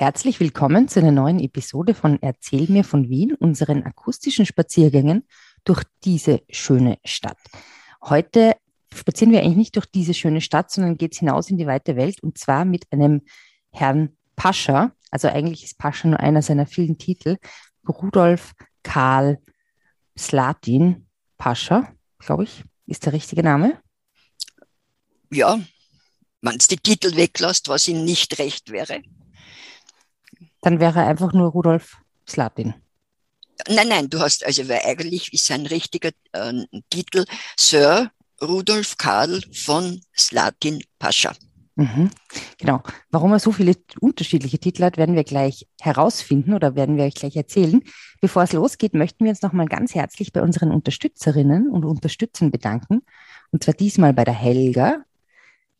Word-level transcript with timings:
Herzlich 0.00 0.40
willkommen 0.40 0.88
zu 0.88 1.00
einer 1.00 1.12
neuen 1.12 1.38
Episode 1.40 1.92
von 1.92 2.22
Erzähl 2.22 2.70
mir 2.70 2.84
von 2.84 3.10
Wien, 3.10 3.34
unseren 3.34 3.82
akustischen 3.82 4.46
Spaziergängen 4.46 5.28
durch 5.64 5.82
diese 6.04 6.40
schöne 6.48 6.96
Stadt. 7.04 7.36
Heute 8.00 8.56
spazieren 8.94 9.30
wir 9.30 9.40
eigentlich 9.40 9.58
nicht 9.58 9.76
durch 9.76 9.84
diese 9.84 10.14
schöne 10.14 10.40
Stadt, 10.40 10.70
sondern 10.70 10.96
geht 10.96 11.16
hinaus 11.16 11.50
in 11.50 11.58
die 11.58 11.66
weite 11.66 11.96
Welt 11.96 12.22
und 12.22 12.38
zwar 12.38 12.64
mit 12.64 12.90
einem 12.90 13.20
Herrn 13.72 14.16
Pascha. 14.36 14.92
Also 15.10 15.28
eigentlich 15.28 15.64
ist 15.64 15.76
Pascha 15.76 16.08
nur 16.08 16.18
einer 16.18 16.40
seiner 16.40 16.64
vielen 16.64 16.96
Titel. 16.96 17.36
Rudolf 17.86 18.54
Karl 18.82 19.38
Slatin 20.18 21.08
Pascha, 21.36 21.92
glaube 22.20 22.44
ich, 22.44 22.64
ist 22.86 23.04
der 23.04 23.12
richtige 23.12 23.42
Name. 23.42 23.78
Ja, 25.30 25.60
wenn 26.40 26.56
es 26.56 26.68
die 26.68 26.78
Titel 26.78 27.16
weglässt, 27.16 27.68
was 27.68 27.86
ihm 27.86 28.02
nicht 28.02 28.38
recht 28.38 28.70
wäre. 28.70 29.02
Dann 30.60 30.80
wäre 30.80 31.00
er 31.00 31.06
einfach 31.06 31.32
nur 31.32 31.50
Rudolf 31.50 31.96
Slatin. 32.28 32.74
Nein, 33.68 33.88
nein, 33.88 34.10
du 34.10 34.20
hast, 34.20 34.44
also 34.44 34.68
weil 34.68 34.80
eigentlich 34.84 35.32
ist 35.32 35.46
sein 35.46 35.66
richtiger 35.66 36.10
äh, 36.32 36.52
Titel 36.88 37.24
Sir 37.56 38.10
Rudolf 38.42 38.96
Karl 38.96 39.42
von 39.52 40.00
Slatin 40.16 40.82
Pascha. 40.98 41.34
Mhm. 41.76 42.10
Genau. 42.58 42.82
Warum 43.10 43.32
er 43.32 43.38
so 43.38 43.52
viele 43.52 43.74
unterschiedliche 44.00 44.58
Titel 44.58 44.84
hat, 44.84 44.96
werden 44.96 45.14
wir 45.14 45.24
gleich 45.24 45.66
herausfinden 45.80 46.52
oder 46.52 46.74
werden 46.74 46.96
wir 46.96 47.04
euch 47.04 47.14
gleich 47.14 47.36
erzählen. 47.36 47.82
Bevor 48.20 48.42
es 48.42 48.52
losgeht, 48.52 48.94
möchten 48.94 49.24
wir 49.24 49.30
uns 49.30 49.42
nochmal 49.42 49.66
ganz 49.66 49.94
herzlich 49.94 50.32
bei 50.32 50.42
unseren 50.42 50.72
Unterstützerinnen 50.72 51.70
und 51.70 51.84
Unterstützern 51.84 52.50
bedanken. 52.50 53.02
Und 53.50 53.64
zwar 53.64 53.74
diesmal 53.74 54.12
bei 54.12 54.24
der 54.24 54.34
Helga, 54.34 55.04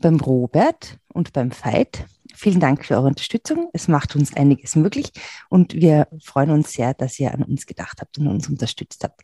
beim 0.00 0.20
Robert 0.20 0.98
und 1.08 1.32
beim 1.32 1.50
Veit. 1.52 2.06
Vielen 2.34 2.60
Dank 2.60 2.84
für 2.84 2.94
eure 2.94 3.08
Unterstützung. 3.08 3.68
Es 3.72 3.88
macht 3.88 4.14
uns 4.16 4.36
einiges 4.36 4.76
möglich 4.76 5.12
und 5.48 5.74
wir 5.74 6.06
freuen 6.22 6.50
uns 6.50 6.72
sehr, 6.72 6.94
dass 6.94 7.18
ihr 7.18 7.34
an 7.34 7.42
uns 7.42 7.66
gedacht 7.66 8.00
habt 8.00 8.18
und 8.18 8.28
uns 8.28 8.48
unterstützt 8.48 9.02
habt. 9.04 9.22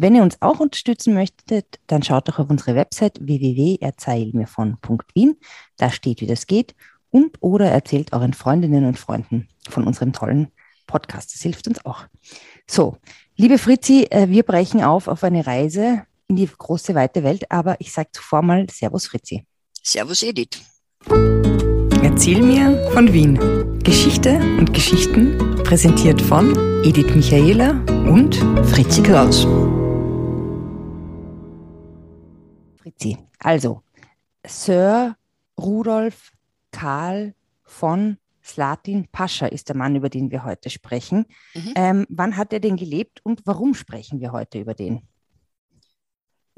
Wenn 0.00 0.14
ihr 0.14 0.22
uns 0.22 0.40
auch 0.40 0.60
unterstützen 0.60 1.14
möchtet, 1.14 1.80
dann 1.88 2.04
schaut 2.04 2.28
doch 2.28 2.38
auf 2.38 2.48
unsere 2.48 2.76
Website 2.76 3.18
www.erzählmirvon.wien. 3.20 5.36
Da 5.76 5.90
steht, 5.90 6.20
wie 6.20 6.26
das 6.26 6.46
geht. 6.46 6.76
Und 7.10 7.38
oder 7.40 7.68
erzählt 7.70 8.12
euren 8.12 8.32
Freundinnen 8.32 8.84
und 8.84 8.96
Freunden 8.98 9.48
von 9.68 9.82
unserem 9.84 10.12
tollen 10.12 10.52
Podcast. 10.86 11.34
Das 11.34 11.42
hilft 11.42 11.66
uns 11.66 11.84
auch. 11.84 12.04
So, 12.66 12.98
liebe 13.36 13.58
Fritzi, 13.58 14.06
äh, 14.10 14.28
wir 14.28 14.44
brechen 14.44 14.84
auf 14.84 15.08
auf 15.08 15.24
eine 15.24 15.44
Reise 15.46 16.04
in 16.28 16.36
die 16.36 16.46
große, 16.46 16.94
weite 16.94 17.24
Welt. 17.24 17.50
Aber 17.50 17.80
ich 17.80 17.92
sage 17.92 18.10
zuvor 18.12 18.42
mal 18.42 18.68
Servus, 18.70 19.08
Fritzi. 19.08 19.44
Servus, 19.88 20.22
Edith. 20.22 20.60
Erzähl 22.02 22.42
mir 22.42 22.90
von 22.92 23.10
Wien. 23.10 23.38
Geschichte 23.82 24.36
und 24.58 24.74
Geschichten 24.74 25.38
präsentiert 25.64 26.20
von 26.20 26.54
Edith 26.84 27.14
Michaela 27.14 27.70
und 28.06 28.34
Fritzi 28.66 29.02
Kraus. 29.02 29.44
Fritzi, 32.76 33.16
also 33.38 33.82
Sir 34.46 35.16
Rudolf 35.58 36.32
Karl 36.70 37.34
von 37.62 38.18
Slatin 38.44 39.08
Pascha 39.10 39.46
ist 39.46 39.70
der 39.70 39.76
Mann, 39.76 39.96
über 39.96 40.10
den 40.10 40.30
wir 40.30 40.44
heute 40.44 40.68
sprechen. 40.68 41.24
Mhm. 41.54 41.72
Ähm, 41.76 42.06
wann 42.10 42.36
hat 42.36 42.52
er 42.52 42.60
denn 42.60 42.76
gelebt 42.76 43.24
und 43.24 43.40
warum 43.46 43.72
sprechen 43.72 44.20
wir 44.20 44.32
heute 44.32 44.58
über 44.58 44.74
den? 44.74 45.08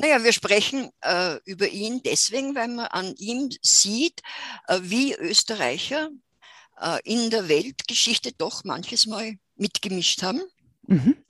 Naja, 0.00 0.24
wir 0.24 0.32
sprechen 0.32 0.88
äh, 1.02 1.36
über 1.44 1.68
ihn 1.68 2.02
deswegen, 2.02 2.54
weil 2.54 2.68
man 2.68 2.86
an 2.86 3.14
ihm 3.16 3.50
sieht, 3.60 4.22
äh, 4.66 4.80
wie 4.82 5.12
Österreicher 5.14 6.08
äh, 6.80 6.98
in 7.04 7.28
der 7.28 7.48
Weltgeschichte 7.48 8.32
doch 8.32 8.64
manches 8.64 9.06
Mal 9.06 9.34
mitgemischt 9.56 10.22
haben. 10.22 10.40
Mhm. 10.86 11.22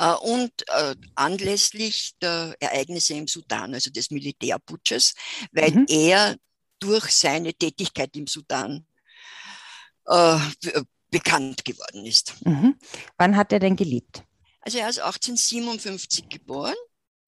Äh, 0.00 0.14
und 0.14 0.50
äh, 0.66 0.96
anlässlich 1.14 2.14
der 2.20 2.56
Ereignisse 2.58 3.14
im 3.14 3.28
Sudan, 3.28 3.72
also 3.72 3.88
des 3.92 4.10
Militärputsches, 4.10 5.14
weil 5.52 5.70
mhm. 5.70 5.86
er 5.88 6.36
durch 6.80 7.08
seine 7.12 7.54
Tätigkeit 7.54 8.16
im 8.16 8.26
Sudan 8.26 8.84
äh, 10.06 10.38
bekannt 11.08 11.64
geworden 11.64 12.04
ist. 12.04 12.34
Mhm. 12.44 12.74
Wann 13.16 13.36
hat 13.36 13.52
er 13.52 13.60
denn 13.60 13.76
gelebt? 13.76 14.24
Also 14.60 14.78
er 14.78 14.88
ist 14.88 14.98
1857 14.98 16.28
geboren. 16.28 16.74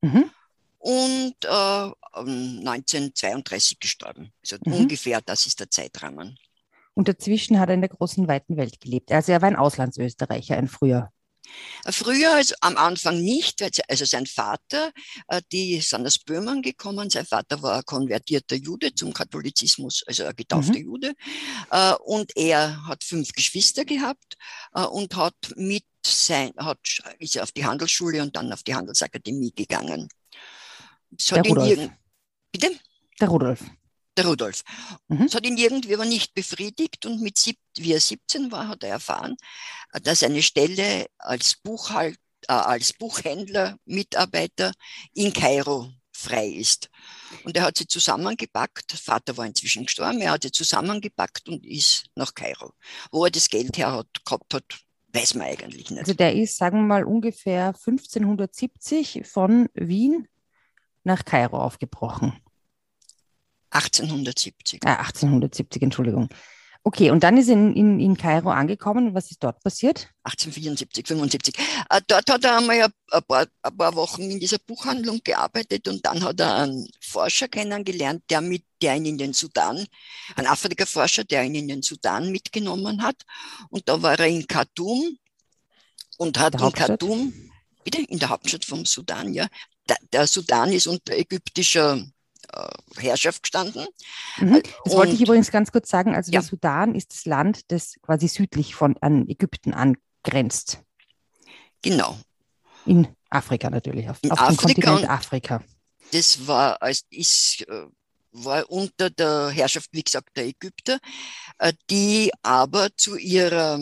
Mhm 0.00 0.32
und 0.84 1.34
äh, 1.44 1.90
1932 2.12 3.80
gestorben. 3.80 4.32
Also 4.42 4.58
mhm. 4.64 4.74
ungefähr, 4.74 5.22
das 5.22 5.46
ist 5.46 5.58
der 5.58 5.70
Zeitrahmen. 5.70 6.38
Und 6.92 7.08
dazwischen 7.08 7.58
hat 7.58 7.70
er 7.70 7.74
in 7.74 7.80
der 7.80 7.88
großen, 7.88 8.28
weiten 8.28 8.58
Welt 8.58 8.80
gelebt. 8.80 9.10
Also 9.10 9.32
er 9.32 9.40
war 9.40 9.48
ein 9.48 9.56
Auslandsösterreicher, 9.56 10.58
ein 10.58 10.68
früher. 10.68 11.10
Äh, 11.86 11.92
früher, 11.92 12.34
also 12.34 12.54
am 12.60 12.76
Anfang 12.76 13.22
nicht, 13.22 13.64
also 13.88 14.04
sein 14.04 14.26
Vater, 14.26 14.92
äh, 15.28 15.40
die 15.50 15.80
sind 15.80 16.06
aus 16.06 16.18
Böhmen 16.18 16.60
gekommen. 16.60 17.08
Sein 17.08 17.24
Vater 17.24 17.62
war 17.62 17.78
ein 17.78 17.84
konvertierter 17.86 18.56
Jude 18.56 18.94
zum 18.94 19.14
Katholizismus, 19.14 20.04
also 20.06 20.24
ein 20.26 20.36
getaufter 20.36 20.78
mhm. 20.78 20.84
Jude. 20.84 21.14
Äh, 21.70 21.94
und 22.04 22.36
er 22.36 22.86
hat 22.86 23.02
fünf 23.04 23.32
Geschwister 23.32 23.86
gehabt 23.86 24.36
und 24.72 25.16
hat 25.16 25.34
mit 25.56 25.84
sein, 26.06 26.52
hat, 26.58 26.78
ist 27.18 27.38
auf 27.40 27.52
die 27.52 27.64
Handelsschule 27.64 28.20
und 28.22 28.36
dann 28.36 28.52
auf 28.52 28.62
die 28.62 28.74
Handelsakademie 28.74 29.52
gegangen. 29.52 30.08
Es 31.18 31.26
der 31.26 31.42
Rudolf. 31.42 31.90
Bitte? 32.52 32.70
Der 33.20 33.28
Rudolf. 33.28 33.64
Der 34.16 34.26
Rudolf. 34.26 34.62
Mhm. 35.08 35.24
Das 35.26 35.34
hat 35.34 35.46
ihn 35.46 35.56
irgendwie 35.56 35.94
aber 35.94 36.04
nicht 36.04 36.34
befriedigt 36.34 37.04
und 37.06 37.20
mit 37.20 37.38
sieb, 37.38 37.58
wie 37.76 37.92
er 37.92 38.00
17 38.00 38.52
war, 38.52 38.68
hat 38.68 38.84
er 38.84 38.90
erfahren, 38.90 39.36
dass 40.02 40.22
eine 40.22 40.42
Stelle 40.42 41.06
als, 41.18 41.56
Buchhalt, 41.56 42.18
äh, 42.48 42.52
als 42.52 42.92
Buchhändler, 42.92 43.76
Mitarbeiter 43.84 44.72
in 45.14 45.32
Kairo 45.32 45.90
frei 46.12 46.46
ist. 46.46 46.90
Und 47.44 47.56
er 47.56 47.64
hat 47.64 47.76
sie 47.76 47.88
zusammengepackt. 47.88 48.92
Der 48.92 48.98
Vater 48.98 49.36
war 49.36 49.46
inzwischen 49.46 49.84
gestorben. 49.84 50.20
Er 50.20 50.32
hat 50.32 50.44
sie 50.44 50.52
zusammengepackt 50.52 51.48
und 51.48 51.66
ist 51.66 52.06
nach 52.14 52.34
Kairo. 52.34 52.72
Wo 53.10 53.24
er 53.24 53.30
das 53.30 53.48
Geld 53.48 53.76
her 53.76 53.92
hat, 53.92 54.06
gehabt 54.24 54.54
hat, 54.54 54.64
weiß 55.12 55.34
man 55.34 55.48
eigentlich 55.48 55.90
nicht. 55.90 56.00
Also 56.00 56.14
der 56.14 56.34
ist, 56.34 56.56
sagen 56.56 56.78
wir 56.78 56.86
mal, 56.86 57.04
ungefähr 57.04 57.68
1570 57.68 59.22
von 59.24 59.68
Wien 59.74 60.28
nach 61.04 61.24
Kairo 61.24 61.58
aufgebrochen. 61.58 62.32
1870. 63.70 64.80
Ah, 64.84 64.96
1870, 64.96 65.82
Entschuldigung. 65.82 66.28
Okay, 66.86 67.10
und 67.10 67.24
dann 67.24 67.38
ist 67.38 67.48
er 67.48 67.54
in, 67.54 67.74
in, 67.74 67.98
in 67.98 68.14
Kairo 68.14 68.50
angekommen. 68.50 69.14
Was 69.14 69.30
ist 69.30 69.42
dort 69.42 69.62
passiert? 69.62 70.10
1874, 70.24 71.06
75. 71.08 71.58
Äh, 71.88 72.02
dort 72.06 72.30
hat 72.30 72.44
er 72.44 72.58
einmal 72.58 72.82
ein 72.82 73.22
paar, 73.26 73.46
ein 73.62 73.76
paar, 73.76 73.94
Wochen 73.94 74.30
in 74.30 74.38
dieser 74.38 74.58
Buchhandlung 74.58 75.20
gearbeitet 75.24 75.88
und 75.88 76.04
dann 76.04 76.22
hat 76.22 76.38
er 76.40 76.56
einen 76.56 76.86
Forscher 77.00 77.48
kennengelernt, 77.48 78.22
der, 78.28 78.42
mit, 78.42 78.64
der 78.82 78.96
ihn 78.96 79.06
in 79.06 79.16
den 79.16 79.32
Sudan, 79.32 79.86
ein 80.36 80.46
Afrika-Forscher, 80.46 81.24
der 81.24 81.44
ihn 81.44 81.54
in 81.54 81.68
den 81.68 81.80
Sudan 81.82 82.30
mitgenommen 82.30 83.02
hat. 83.02 83.16
Und 83.70 83.88
da 83.88 84.02
war 84.02 84.18
er 84.18 84.26
in 84.26 84.46
Khartoum 84.46 85.16
und 86.18 86.38
hat 86.38 86.60
in 86.60 86.72
Khartoum, 86.72 87.32
bitte, 87.82 88.02
in 88.02 88.18
der 88.18 88.28
Hauptstadt 88.28 88.66
vom 88.66 88.84
Sudan, 88.84 89.32
ja, 89.32 89.48
der 90.12 90.26
Sudan 90.26 90.72
ist 90.72 90.86
unter 90.86 91.14
ägyptischer 91.14 92.02
äh, 92.52 93.00
Herrschaft 93.00 93.42
gestanden. 93.42 93.86
Mhm. 94.38 94.62
Das 94.62 94.72
und, 94.84 94.92
wollte 94.92 95.14
ich 95.14 95.22
übrigens 95.22 95.50
ganz 95.50 95.72
kurz 95.72 95.88
sagen. 95.88 96.14
Also 96.14 96.32
ja. 96.32 96.40
der 96.40 96.48
Sudan 96.48 96.94
ist 96.94 97.12
das 97.12 97.24
Land, 97.24 97.70
das 97.70 97.94
quasi 98.02 98.28
südlich 98.28 98.74
von 98.74 98.96
an 98.98 99.28
Ägypten 99.28 99.74
angrenzt. 99.74 100.80
Genau. 101.82 102.18
In 102.86 103.08
Afrika 103.30 103.70
natürlich, 103.70 104.08
auf, 104.08 104.18
auf 104.28 104.48
dem 104.48 104.56
Kontinent 104.56 105.08
Afrika. 105.08 105.62
Das 106.12 106.46
war, 106.46 106.78
ist, 107.10 107.64
äh, 107.68 107.86
war 108.32 108.70
unter 108.70 109.10
der 109.10 109.50
Herrschaft, 109.50 109.88
wie 109.92 110.02
gesagt, 110.02 110.36
der 110.36 110.46
Ägypter, 110.46 110.98
äh, 111.58 111.72
die 111.90 112.30
aber 112.42 112.94
zu 112.96 113.16
ihrer 113.16 113.78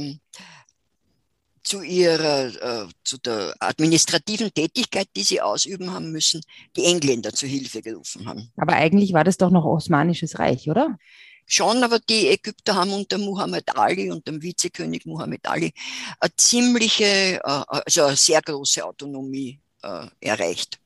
zu 1.72 1.80
ihrer, 1.80 2.84
äh, 2.84 2.86
zu 3.02 3.16
der 3.16 3.54
administrativen 3.58 4.52
Tätigkeit, 4.52 5.08
die 5.16 5.22
sie 5.22 5.40
ausüben 5.40 5.90
haben 5.90 6.12
müssen, 6.12 6.42
die 6.76 6.84
Engländer 6.84 7.32
zu 7.32 7.46
Hilfe 7.46 7.80
gerufen 7.80 8.28
haben. 8.28 8.52
Aber 8.58 8.74
eigentlich 8.74 9.14
war 9.14 9.24
das 9.24 9.38
doch 9.38 9.50
noch 9.50 9.64
Osmanisches 9.64 10.38
Reich, 10.38 10.68
oder? 10.68 10.98
Schon, 11.46 11.82
aber 11.82 11.98
die 11.98 12.28
Ägypter 12.28 12.74
haben 12.74 12.92
unter 12.92 13.16
Muhammad 13.16 13.74
Ali 13.74 14.10
und 14.10 14.28
dem 14.28 14.42
Vizekönig 14.42 15.06
Muhammad 15.06 15.40
Ali 15.44 15.72
eine 16.20 16.36
ziemliche, 16.36 17.40
äh, 17.42 17.62
also 17.86 18.02
eine 18.02 18.16
sehr 18.16 18.42
große 18.42 18.84
Autonomie 18.84 19.58
äh, 19.82 20.06
erreicht. 20.20 20.78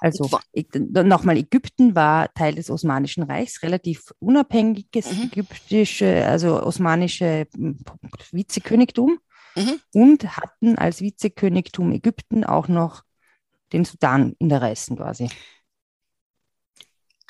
Also 0.00 0.30
nochmal, 0.54 1.36
Ägypten 1.36 1.96
war 1.96 2.32
Teil 2.32 2.54
des 2.54 2.70
Osmanischen 2.70 3.24
Reichs, 3.24 3.60
relativ 3.62 4.12
unabhängiges 4.20 5.10
mhm. 5.10 5.30
ägyptische, 5.32 6.24
also 6.26 6.62
osmanische 6.62 7.48
hm, 7.54 7.80
Vizekönigtum 8.30 9.18
mhm. 9.54 9.80
und 9.92 10.36
hatten 10.36 10.78
als 10.78 11.00
Vizekönigtum 11.00 11.92
Ägypten 11.92 12.44
auch 12.44 12.68
noch 12.68 13.02
den 13.72 13.84
Sudan 13.84 14.34
in 14.38 14.48
der 14.48 14.62
Reißen 14.62 14.96
quasi. 14.96 15.28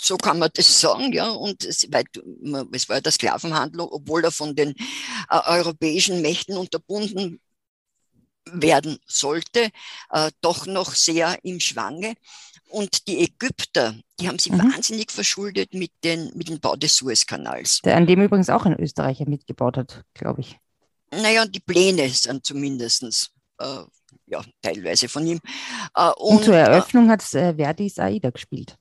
so 0.00 0.16
kann 0.16 0.38
man 0.38 0.50
das 0.54 0.80
sagen, 0.80 1.12
ja. 1.12 1.30
Und 1.30 1.64
es, 1.64 1.90
war 1.90 2.96
ja 2.96 3.00
der 3.00 3.12
Sklavenhandel, 3.12 3.80
obwohl 3.80 4.24
er 4.24 4.32
von 4.32 4.54
den 4.56 4.74
äh, 5.30 5.40
europäischen 5.46 6.22
Mächten 6.22 6.56
unterbunden 6.56 7.40
werden 8.50 8.98
sollte, 9.06 9.70
äh, 10.10 10.30
doch 10.40 10.66
noch 10.66 10.94
sehr 10.94 11.38
im 11.44 11.60
Schwange. 11.60 12.14
Und 12.68 13.06
die 13.06 13.22
Ägypter, 13.22 13.94
die 14.18 14.28
haben 14.28 14.38
sich 14.38 14.52
mhm. 14.52 14.72
wahnsinnig 14.72 15.12
verschuldet 15.12 15.74
mit, 15.74 15.92
den, 16.02 16.32
mit 16.34 16.48
dem 16.48 16.58
Bau 16.58 16.74
des 16.74 16.96
Suezkanals. 16.96 17.80
Der 17.84 17.96
an 17.96 18.06
dem 18.06 18.22
übrigens 18.22 18.50
auch 18.50 18.64
ein 18.64 18.78
Österreicher 18.80 19.28
mitgebaut 19.28 19.76
hat, 19.76 20.04
glaube 20.14 20.40
ich. 20.40 20.58
Naja, 21.12 21.44
die 21.44 21.60
Pläne 21.60 22.08
sind 22.08 22.44
zumindest 22.44 23.30
äh, 23.58 23.82
ja, 24.26 24.42
teilweise 24.62 25.08
von 25.08 25.26
ihm. 25.26 25.40
Äh, 25.94 26.10
und, 26.16 26.38
und, 26.38 26.44
zur 26.44 26.54
äh, 26.54 26.60
Eröffnung 26.60 27.10
hat 27.10 27.22
äh, 27.34 27.54
Verdi 27.54 27.92
Aida 27.96 28.30
gespielt. 28.30 28.76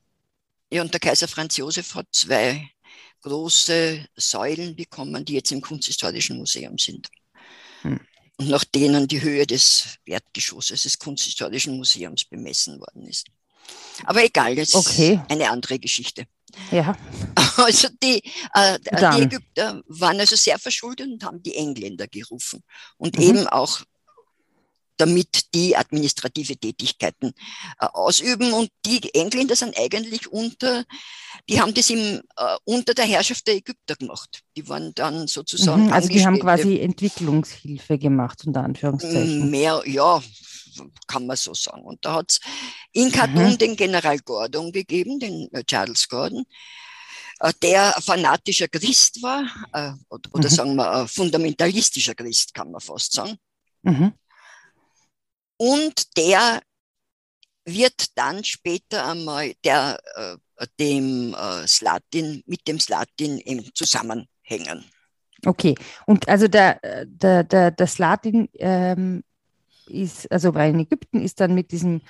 Ja, 0.72 0.82
und 0.82 0.92
der 0.92 1.00
Kaiser 1.00 1.28
Franz 1.28 1.58
Josef 1.58 1.94
hat 1.94 2.06
zwei 2.12 2.70
große 3.20 4.06
Säulen 4.16 4.74
bekommen, 4.74 5.24
die 5.24 5.34
jetzt 5.34 5.52
im 5.52 5.60
Kunsthistorischen 5.60 6.38
Museum 6.38 6.78
sind. 6.78 7.08
Hm. 7.82 8.00
Und 8.38 8.48
nach 8.48 8.64
denen 8.64 9.06
die 9.06 9.20
Höhe 9.20 9.46
des 9.46 9.98
Erdgeschosses 10.06 10.82
des 10.82 10.98
Kunsthistorischen 10.98 11.76
Museums 11.76 12.24
bemessen 12.24 12.80
worden 12.80 13.06
ist. 13.06 13.26
Aber 14.04 14.24
egal, 14.24 14.56
das 14.56 14.74
okay. 14.74 15.14
ist 15.14 15.30
eine 15.30 15.50
andere 15.50 15.78
Geschichte. 15.78 16.26
Ja. 16.70 16.96
Also 17.54 17.88
die, 18.02 18.22
äh, 18.54 18.78
die 18.80 19.22
Ägypter 19.22 19.82
waren 19.86 20.18
also 20.18 20.36
sehr 20.36 20.58
verschuldet 20.58 21.06
und 21.06 21.22
haben 21.22 21.42
die 21.42 21.54
Engländer 21.54 22.06
gerufen 22.06 22.62
und 22.96 23.18
mhm. 23.18 23.24
eben 23.24 23.46
auch 23.46 23.82
damit 24.96 25.52
die 25.54 25.76
administrative 25.76 26.56
Tätigkeiten 26.56 27.32
äh, 27.80 27.86
ausüben. 27.86 28.52
Und 28.52 28.70
die 28.86 29.12
Engländer 29.14 29.56
sind 29.56 29.76
eigentlich 29.76 30.30
unter, 30.30 30.84
die 31.48 31.60
haben 31.60 31.74
das 31.74 31.90
im, 31.90 32.20
äh, 32.36 32.56
unter 32.64 32.94
der 32.94 33.06
Herrschaft 33.06 33.46
der 33.46 33.56
Ägypter 33.56 33.96
gemacht. 33.96 34.40
Die 34.56 34.68
waren 34.68 34.92
dann 34.94 35.26
sozusagen. 35.26 35.86
Mhm, 35.86 35.92
also 35.92 36.08
die 36.08 36.24
haben 36.24 36.38
quasi 36.38 36.78
Entwicklungshilfe 36.80 37.98
gemacht, 37.98 38.44
unter 38.46 38.62
Anführungszeichen. 38.62 39.50
Mehr, 39.50 39.82
ja, 39.86 40.22
kann 41.06 41.26
man 41.26 41.36
so 41.36 41.54
sagen. 41.54 41.82
Und 41.82 42.04
da 42.04 42.14
hat 42.14 42.30
es 42.30 42.40
in 42.92 43.10
Khartoum 43.10 43.52
mhm. 43.52 43.58
den 43.58 43.76
General 43.76 44.18
Gordon 44.18 44.72
gegeben, 44.72 45.18
den 45.18 45.48
äh, 45.52 45.64
Charles 45.64 46.08
Gordon, 46.08 46.44
äh, 47.40 47.52
der 47.62 47.92
fanatischer 48.00 48.68
Christ 48.68 49.22
war, 49.22 49.42
äh, 49.72 49.92
oder, 50.08 50.30
oder 50.32 50.50
mhm. 50.50 50.54
sagen 50.54 50.76
wir 50.76 51.08
fundamentalistischer 51.08 52.14
Christ, 52.14 52.54
kann 52.54 52.70
man 52.70 52.80
fast 52.80 53.12
sagen. 53.12 53.36
Mhm. 53.82 54.12
Und 55.56 56.16
der 56.16 56.60
wird 57.64 58.16
dann 58.16 58.42
später 58.44 59.08
einmal 59.08 59.54
der, 59.64 60.00
äh, 60.16 60.66
dem 60.78 61.34
äh, 61.34 61.66
Slatin, 61.66 62.42
mit 62.46 62.66
dem 62.66 62.80
Slatin 62.80 63.38
im 63.38 63.72
zusammenhängen. 63.74 64.84
Okay, 65.44 65.74
und 66.06 66.28
also 66.28 66.46
der, 66.46 66.80
der, 67.04 67.42
der, 67.42 67.72
der 67.72 67.86
Slatin 67.86 68.48
ähm, 68.54 69.24
ist, 69.92 70.30
also 70.30 70.52
bei 70.52 70.68
in 70.68 70.80
Ägypten 70.80 71.22
ist 71.22 71.40
dann 71.40 71.54
mit 71.54 71.72
diesem 71.72 72.00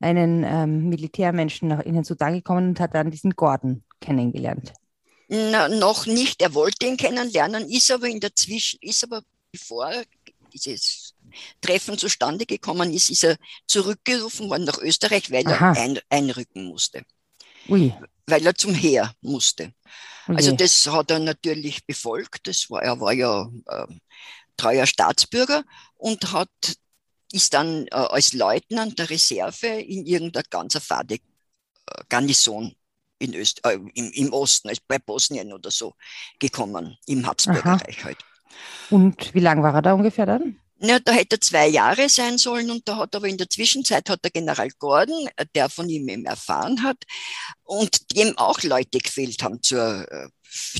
einen 0.00 0.44
ähm, 0.44 0.88
Militärmenschen 0.88 1.68
nach 1.68 1.84
ihnen 1.84 2.04
Sudan 2.04 2.34
gekommen 2.34 2.70
und 2.70 2.80
hat 2.80 2.94
dann 2.94 3.10
diesen 3.10 3.32
Gordon 3.32 3.82
kennengelernt. 4.00 4.72
Na, 5.28 5.68
noch 5.68 6.06
nicht, 6.06 6.42
er 6.42 6.54
wollte 6.54 6.86
ihn 6.86 6.96
kennenlernen, 6.96 7.68
ist 7.68 7.90
aber 7.90 8.06
in 8.06 8.20
der 8.20 8.34
Zwischen, 8.34 8.78
ist 8.80 9.02
aber 9.02 9.22
bevor 9.50 9.90
dieses 10.52 11.14
Treffen 11.60 11.98
zustande 11.98 12.46
gekommen 12.46 12.92
ist, 12.92 13.10
ist 13.10 13.24
er 13.24 13.36
zurückgerufen 13.66 14.48
worden 14.48 14.64
nach 14.64 14.78
Österreich, 14.78 15.30
weil 15.30 15.46
Aha. 15.46 15.72
er 15.72 15.82
ein, 15.82 15.98
einrücken 16.08 16.64
musste. 16.66 17.02
Ui. 17.68 17.92
Weil 18.26 18.46
er 18.46 18.54
zum 18.54 18.74
Heer 18.74 19.12
musste. 19.20 19.72
Ui. 20.28 20.36
Also 20.36 20.52
das 20.52 20.86
hat 20.86 21.10
er 21.10 21.18
natürlich 21.18 21.84
befolgt. 21.84 22.46
Das 22.46 22.70
war, 22.70 22.82
er 22.82 23.00
war 23.00 23.12
ja 23.12 23.50
äh, 23.66 23.86
treuer 24.56 24.86
Staatsbürger 24.86 25.64
und 25.96 26.32
hat 26.32 26.48
ist 27.32 27.54
dann 27.54 27.86
äh, 27.88 27.94
als 27.94 28.32
Leutnant 28.32 28.98
der 28.98 29.10
Reserve 29.10 29.66
in 29.66 30.06
irgendeiner 30.06 30.44
ganz 30.48 30.78
fade 30.78 31.14
äh, 31.14 31.20
Garnison 32.08 32.74
in 33.18 33.34
Öst 33.34 33.64
äh, 33.64 33.78
im, 33.94 34.10
im, 34.12 34.32
Osten, 34.32 34.68
also 34.68 34.82
bei 34.86 34.98
Bosnien 34.98 35.52
oder 35.52 35.70
so, 35.70 35.94
gekommen, 36.38 36.96
im 37.06 37.26
Habsburgerreich 37.26 38.04
halt. 38.04 38.18
Und 38.90 39.34
wie 39.34 39.40
lange 39.40 39.62
war 39.62 39.74
er 39.74 39.82
da 39.82 39.92
ungefähr 39.94 40.26
dann? 40.26 40.60
Ja, 40.78 40.98
da 40.98 41.12
hätte 41.12 41.36
er 41.36 41.40
zwei 41.40 41.68
Jahre 41.68 42.08
sein 42.10 42.36
sollen 42.36 42.70
und 42.70 42.86
da 42.86 42.98
hat 42.98 43.16
aber 43.16 43.28
in 43.28 43.38
der 43.38 43.48
Zwischenzeit 43.48 44.10
hat 44.10 44.22
der 44.22 44.30
General 44.30 44.68
Gordon, 44.78 45.26
äh, 45.36 45.46
der 45.54 45.70
von 45.70 45.88
ihm 45.88 46.08
eben 46.08 46.26
erfahren 46.26 46.82
hat 46.82 46.98
und 47.64 48.14
dem 48.14 48.36
auch 48.36 48.62
Leute 48.62 48.98
gefehlt 48.98 49.42
haben 49.42 49.62
zur, 49.62 50.10
äh, 50.10 50.28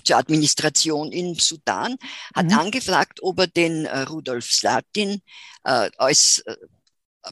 zur 0.04 0.16
Administration 0.16 1.12
im 1.12 1.34
Sudan, 1.34 1.96
hat 2.34 2.46
mhm. 2.46 2.58
angefragt, 2.58 3.22
ob 3.22 3.40
er 3.40 3.46
den 3.46 3.84
äh, 3.84 4.00
Rudolf 4.02 4.50
Slatin 4.50 5.22
äh, 5.64 5.90
als 5.98 6.38
äh, 6.46 6.56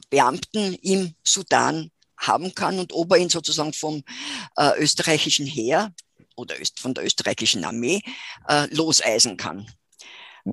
Beamten 0.09 0.73
im 0.75 1.15
Sudan 1.23 1.91
haben 2.17 2.53
kann 2.53 2.79
und 2.79 2.93
ob 2.93 3.11
er 3.11 3.17
ihn 3.17 3.29
sozusagen 3.29 3.73
vom 3.73 4.03
äh, 4.57 4.79
österreichischen 4.79 5.45
Heer 5.45 5.93
oder 6.35 6.55
von 6.77 6.93
der 6.93 7.05
österreichischen 7.05 7.63
Armee 7.63 8.01
loseisen 8.71 9.37
kann. 9.37 9.65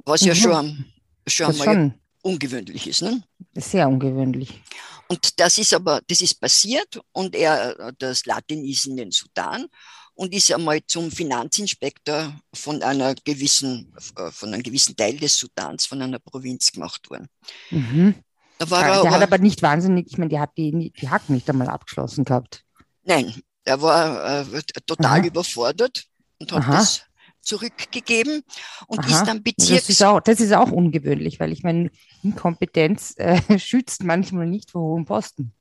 Was 0.05 0.21
ja 0.21 0.33
mhm. 0.33 0.39
schon, 0.39 0.93
schon 1.27 1.59
mal 1.59 1.65
schon 1.65 1.95
ungewöhnlich 2.23 2.87
ist. 2.87 3.03
Ne? 3.03 3.21
Sehr 3.55 3.89
ungewöhnlich. 3.89 4.63
Und 5.09 5.41
das 5.41 5.59
ist 5.59 5.75
aber, 5.75 6.01
das 6.07 6.21
ist 6.21 6.41
passiert 6.41 7.01
und 7.11 7.35
er, 7.35 7.93
das 7.99 8.25
Latin 8.27 8.65
ist 8.65 8.87
in 8.87 8.97
den 8.97 9.11
Sudan 9.11 9.67
und 10.15 10.35
ist 10.35 10.53
einmal 10.53 10.81
zum 10.87 11.11
Finanzinspektor 11.11 12.35
von 12.55 12.83
einer 12.83 13.15
gewissen, 13.15 13.93
äh, 14.17 14.31
von 14.31 14.53
einem 14.53 14.63
gewissen 14.63 14.97
Teil 14.97 15.17
des 15.17 15.37
Sudans, 15.37 15.87
von 15.87 16.03
einer 16.03 16.19
Provinz 16.19 16.73
gemacht 16.73 17.09
worden. 17.11 17.29
Mhm. 17.71 18.15
Da 18.59 18.71
war 18.71 18.83
der 18.83 18.91
er, 18.91 19.11
hat 19.11 19.23
aber 19.23 19.39
nicht 19.39 19.63
wahnsinnig, 19.63 20.07
ich 20.09 20.19
meine, 20.19 20.29
die 20.29 20.39
hat 20.39 20.57
die, 20.57 20.93
die 20.93 21.09
Hack 21.09 21.29
nicht 21.29 21.49
einmal 21.49 21.69
abgeschlossen 21.69 22.25
gehabt. 22.25 22.63
Nein, 23.05 23.35
er 23.65 23.81
war 23.81 24.43
äh, 24.43 24.63
total 24.87 25.21
Aha. 25.21 25.27
überfordert 25.27 26.05
und 26.39 26.53
hat 26.53 26.63
Aha. 26.63 26.77
das 26.77 27.03
zurückgegeben 27.41 28.43
und 28.87 29.01
Aha, 29.01 29.09
ist 29.09 29.25
dann 29.25 29.43
Bezirks... 29.43 29.87
Das 29.87 29.89
ist, 29.89 30.05
auch, 30.05 30.21
das 30.21 30.41
ist 30.41 30.53
auch 30.53 30.71
ungewöhnlich, 30.71 31.41
weil 31.41 31.53
ich 31.53 31.65
meine, 31.65 31.91
Inkompetenz 32.23 33.15
äh, 33.17 33.41
schützt 33.59 34.05
manchmal 34.05 34.47
nicht 34.47 34.71
vor 34.71 34.83
hohen 34.83 35.05
Posten. 35.05 35.53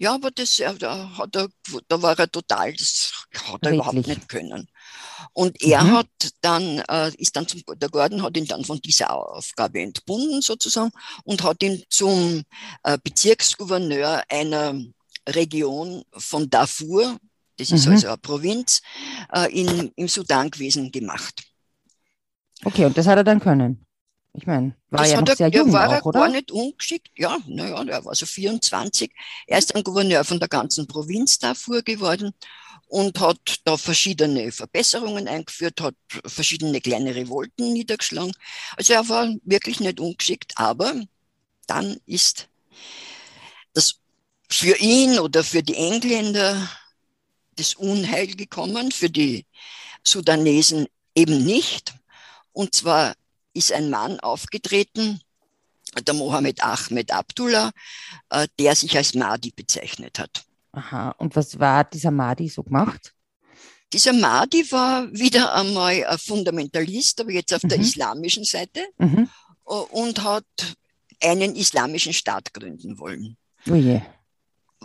Ja, 0.00 0.14
aber 0.14 0.30
das, 0.30 0.56
da, 0.78 1.18
hat 1.18 1.36
er, 1.36 1.48
da 1.88 2.00
war 2.00 2.18
er 2.18 2.32
total, 2.32 2.72
das 2.72 3.12
hat 3.34 3.60
er 3.60 3.72
Redlich. 3.72 3.74
überhaupt 3.74 4.06
nicht 4.06 4.28
können. 4.30 4.66
Und 5.34 5.60
er 5.60 5.84
mhm. 5.84 5.92
hat 5.98 6.08
dann, 6.40 6.78
äh, 6.88 7.12
ist 7.18 7.36
dann 7.36 7.46
zum, 7.46 7.60
der 7.76 7.90
Gordon 7.90 8.22
hat 8.22 8.34
ihn 8.34 8.46
dann 8.46 8.64
von 8.64 8.80
dieser 8.80 9.12
Aufgabe 9.12 9.82
entbunden 9.82 10.40
sozusagen 10.40 10.90
und 11.24 11.42
hat 11.42 11.62
ihn 11.62 11.84
zum 11.90 12.44
äh, 12.82 12.96
Bezirksgouverneur 13.04 14.22
einer 14.30 14.80
Region 15.28 16.02
von 16.16 16.48
Darfur, 16.48 17.18
das 17.58 17.70
ist 17.70 17.84
mhm. 17.84 17.92
also 17.92 18.06
eine 18.08 18.16
Provinz, 18.16 18.80
äh, 19.34 19.52
in, 19.52 19.92
im 19.96 20.08
Sudan 20.08 20.50
gewesen, 20.50 20.90
gemacht. 20.90 21.42
Okay, 22.64 22.86
und 22.86 22.96
das 22.96 23.06
hat 23.06 23.18
er 23.18 23.24
dann 23.24 23.40
können? 23.40 23.84
Ich 24.32 24.46
meine, 24.46 24.76
war 24.90 25.00
das 25.00 25.12
ja 25.12 25.20
noch 25.20 25.28
er, 25.28 25.36
sehr 25.36 25.48
jung 25.48 25.72
war 25.72 25.88
auch, 25.98 26.06
oder? 26.06 26.20
gar 26.20 26.28
nicht 26.28 26.52
ungeschickt. 26.52 27.10
Ja, 27.16 27.38
naja, 27.46 27.82
er 27.82 28.04
war 28.04 28.14
so 28.14 28.26
24. 28.26 29.12
Er 29.46 29.58
ist 29.58 29.74
dann 29.74 29.82
Gouverneur 29.82 30.24
von 30.24 30.38
der 30.38 30.48
ganzen 30.48 30.86
Provinz 30.86 31.38
Darfur 31.38 31.82
geworden 31.82 32.32
und 32.86 33.18
hat 33.20 33.60
da 33.64 33.76
verschiedene 33.76 34.52
Verbesserungen 34.52 35.28
eingeführt, 35.28 35.80
hat 35.80 35.94
verschiedene 36.26 36.80
kleine 36.80 37.14
Revolten 37.14 37.72
niedergeschlagen. 37.72 38.32
Also 38.76 38.92
er 38.92 39.08
war 39.08 39.32
wirklich 39.44 39.80
nicht 39.80 40.00
ungeschickt, 40.00 40.52
aber 40.56 40.94
dann 41.66 41.98
ist 42.06 42.48
das 43.74 44.00
für 44.48 44.76
ihn 44.78 45.18
oder 45.18 45.44
für 45.44 45.62
die 45.62 45.76
Engländer 45.76 46.68
das 47.56 47.74
Unheil 47.74 48.28
gekommen, 48.28 48.90
für 48.90 49.10
die 49.10 49.46
Sudanesen 50.04 50.86
eben 51.14 51.44
nicht. 51.44 51.94
Und 52.52 52.74
zwar 52.74 53.14
ist 53.52 53.72
ein 53.72 53.90
Mann 53.90 54.20
aufgetreten, 54.20 55.20
der 56.06 56.14
Mohammed 56.14 56.62
Ahmed 56.62 57.12
Abdullah, 57.12 57.72
äh, 58.30 58.46
der 58.58 58.76
sich 58.76 58.96
als 58.96 59.14
Mahdi 59.14 59.50
bezeichnet 59.50 60.18
hat. 60.18 60.44
Aha, 60.72 61.10
und 61.18 61.34
was 61.34 61.58
war 61.58 61.84
dieser 61.84 62.12
Mahdi 62.12 62.48
so 62.48 62.62
gemacht? 62.62 63.12
Dieser 63.92 64.12
Mahdi 64.12 64.70
war 64.70 65.12
wieder 65.12 65.52
einmal 65.54 66.04
ein 66.04 66.18
Fundamentalist, 66.18 67.20
aber 67.20 67.32
jetzt 67.32 67.52
auf 67.52 67.64
mhm. 67.64 67.68
der 67.70 67.80
islamischen 67.80 68.44
Seite 68.44 68.86
mhm. 68.98 69.28
Äh, 69.66 69.72
und 69.72 70.22
hat 70.22 70.44
einen 71.22 71.56
islamischen 71.56 72.12
Staat 72.12 72.54
gründen 72.54 72.98
wollen. 72.98 73.36
Oh 73.68 73.74
je 73.74 74.00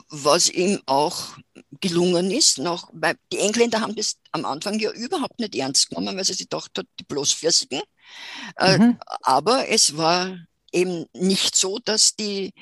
was 0.10 0.50
ihm 0.50 0.82
auch 0.86 1.38
gelungen 1.82 2.32
ist. 2.32 2.58
Noch, 2.58 2.90
weil 2.94 3.16
die 3.32 3.40
Engländer 3.40 3.82
haben 3.82 3.96
das 3.96 4.18
am 4.32 4.46
Anfang 4.46 4.80
ja 4.80 4.92
überhaupt 4.92 5.40
nicht 5.40 5.56
ernst 5.56 5.90
genommen, 5.90 6.16
weil 6.16 6.26
sie 6.26 6.34
sich 6.34 6.50
gedacht 6.50 6.72
hat, 6.78 6.86
die 7.00 7.04
bloßfürstigen. 7.04 7.82
Äh, 8.58 8.78
mhm. 8.78 9.00
aber 9.22 9.70
es 9.70 9.98
war 9.98 10.38
eben 10.72 11.06
nicht 11.14 11.56
so, 11.56 11.80
dass 11.80 12.16
die, 12.16 12.54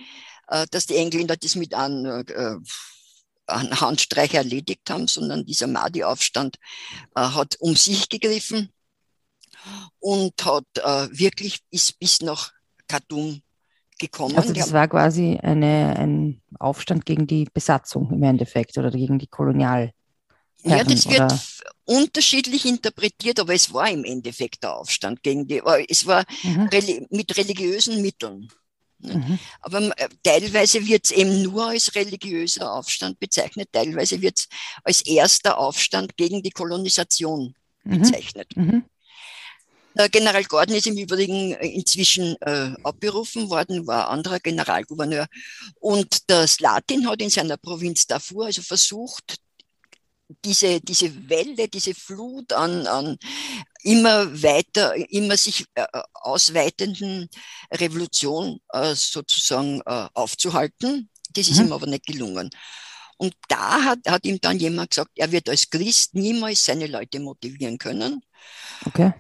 äh, 0.48 0.66
dass 0.72 0.86
die 0.86 0.98
Engländer 0.98 1.36
das 1.38 1.56
mit 1.56 1.74
an, 1.74 2.06
äh, 2.06 2.56
einen 3.46 3.82
Handstreich 3.82 4.34
erledigt 4.34 4.90
haben, 4.90 5.08
sondern 5.08 5.46
dieser 5.46 5.68
Mahdi-Aufstand 5.68 6.56
hat 7.14 7.58
um 7.60 7.76
sich 7.76 8.08
gegriffen 8.08 8.70
und 10.00 10.46
hat 10.46 10.64
wirklich 11.12 11.60
ist 11.70 12.00
bis 12.00 12.22
nach 12.22 12.54
Khartoum 12.88 13.42
gekommen. 14.00 14.38
Also 14.38 14.54
das 14.54 14.72
war 14.72 14.88
quasi 14.88 15.38
eine, 15.42 15.96
ein 15.98 16.42
Aufstand 16.58 17.06
gegen 17.06 17.28
die 17.28 17.48
Besatzung 17.54 18.12
im 18.12 18.24
Endeffekt 18.24 18.78
oder 18.78 18.92
gegen 18.92 19.20
die 19.20 19.28
Kolonial. 19.28 19.92
Ja, 20.64 20.84
das 20.84 21.06
wird 21.08 21.22
oder? 21.22 21.42
unterschiedlich 21.86 22.66
interpretiert, 22.66 23.40
aber 23.40 23.54
es 23.54 23.74
war 23.74 23.90
im 23.90 24.06
Endeffekt 24.06 24.64
der 24.64 24.76
Aufstand 24.76 25.22
gegen 25.22 25.48
die, 25.48 25.62
es 25.90 26.06
war 26.06 26.24
mhm. 26.44 26.70
mit 27.10 27.36
religiösen 27.36 28.02
Mitteln. 28.02 28.50
Ne? 29.00 29.16
Mhm. 29.16 29.40
Aber 29.62 30.00
äh, 30.00 30.08
teilweise 30.24 30.86
wird 30.86 31.06
es 31.06 31.12
eben 31.12 31.42
nur 31.42 31.68
als 31.68 31.94
religiöser 31.96 32.72
Aufstand 32.72 33.20
bezeichnet, 33.20 33.70
teilweise 33.72 34.22
wird 34.22 34.40
es 34.40 34.48
als 34.84 35.02
erster 35.02 35.58
Aufstand 35.58 36.16
gegen 36.16 36.42
die 36.42 36.52
Kolonisation 36.52 37.54
mhm. 37.84 38.00
bezeichnet. 38.02 38.56
Mhm. 38.56 38.86
General 40.12 40.44
Gordon 40.46 40.76
ist 40.76 40.88
im 40.88 40.98
Übrigen 40.98 41.54
äh, 41.54 41.68
inzwischen 41.68 42.36
äh, 42.42 42.74
abberufen 42.84 43.50
worden, 43.50 43.86
war 43.86 44.10
anderer 44.10 44.40
Generalgouverneur. 44.40 45.28
Und 45.80 46.30
der 46.30 46.48
Slatin 46.48 47.08
hat 47.08 47.22
in 47.22 47.30
seiner 47.30 47.58
Provinz 47.58 48.08
Darfur 48.08 48.46
also 48.46 48.62
versucht, 48.62 49.36
diese, 50.44 50.82
diese 50.82 51.30
Welle, 51.30 51.68
diese 51.68 51.94
Flut 51.94 52.54
an, 52.54 52.88
an 52.88 53.18
immer 53.84 54.42
weiter, 54.42 54.96
immer 55.12 55.38
sich 55.38 55.66
äh, 55.76 55.86
ausweitenden 56.14 57.30
Revolution 57.72 58.60
äh, 58.72 58.96
sozusagen 58.96 59.82
äh, 59.86 60.08
aufzuhalten. 60.14 61.10
Das 61.32 61.48
ist 61.48 61.60
mhm. 61.60 61.68
ihm 61.68 61.74
aber 61.74 61.88
nicht 61.88 62.06
gelungen. 62.06 62.50
Und 63.18 63.36
da 63.48 63.84
hat, 63.84 64.00
hat 64.08 64.26
ihm 64.26 64.40
dann 64.42 64.60
jemand 64.60 64.90
gesagt, 64.90 65.12
er 65.16 65.32
wird 65.32 65.50
als 65.50 65.70
Christ 65.70 66.14
niemals 66.16 66.66
seine 66.66 66.88
Leute 66.88 67.20
motivieren 67.20 67.78
können. 67.78 68.22
Okay. 68.86 69.14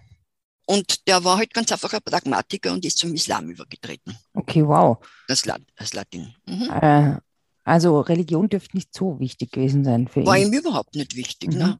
Und 0.65 1.07
der 1.07 1.23
war 1.23 1.37
halt 1.37 1.53
ganz 1.53 1.71
einfach 1.71 1.93
ein 1.93 2.01
Pragmatiker 2.01 2.71
und 2.71 2.85
ist 2.85 2.97
zum 2.97 3.13
Islam 3.13 3.49
übergetreten. 3.49 4.17
Okay, 4.33 4.65
wow. 4.65 4.97
Das, 5.27 5.45
La 5.45 5.57
das 5.75 5.93
Latin. 5.93 6.33
Mhm. 6.45 6.69
Äh, 6.69 7.17
also 7.63 7.99
Religion 8.01 8.49
dürfte 8.49 8.75
nicht 8.75 8.93
so 8.93 9.19
wichtig 9.19 9.51
gewesen 9.51 9.83
sein 9.83 10.07
für 10.07 10.21
ihn. 10.21 10.25
War 10.25 10.37
ihm 10.37 10.53
überhaupt 10.53 10.95
nicht 10.95 11.15
wichtig. 11.15 11.51
Mhm. 11.51 11.57
Ne? 11.57 11.79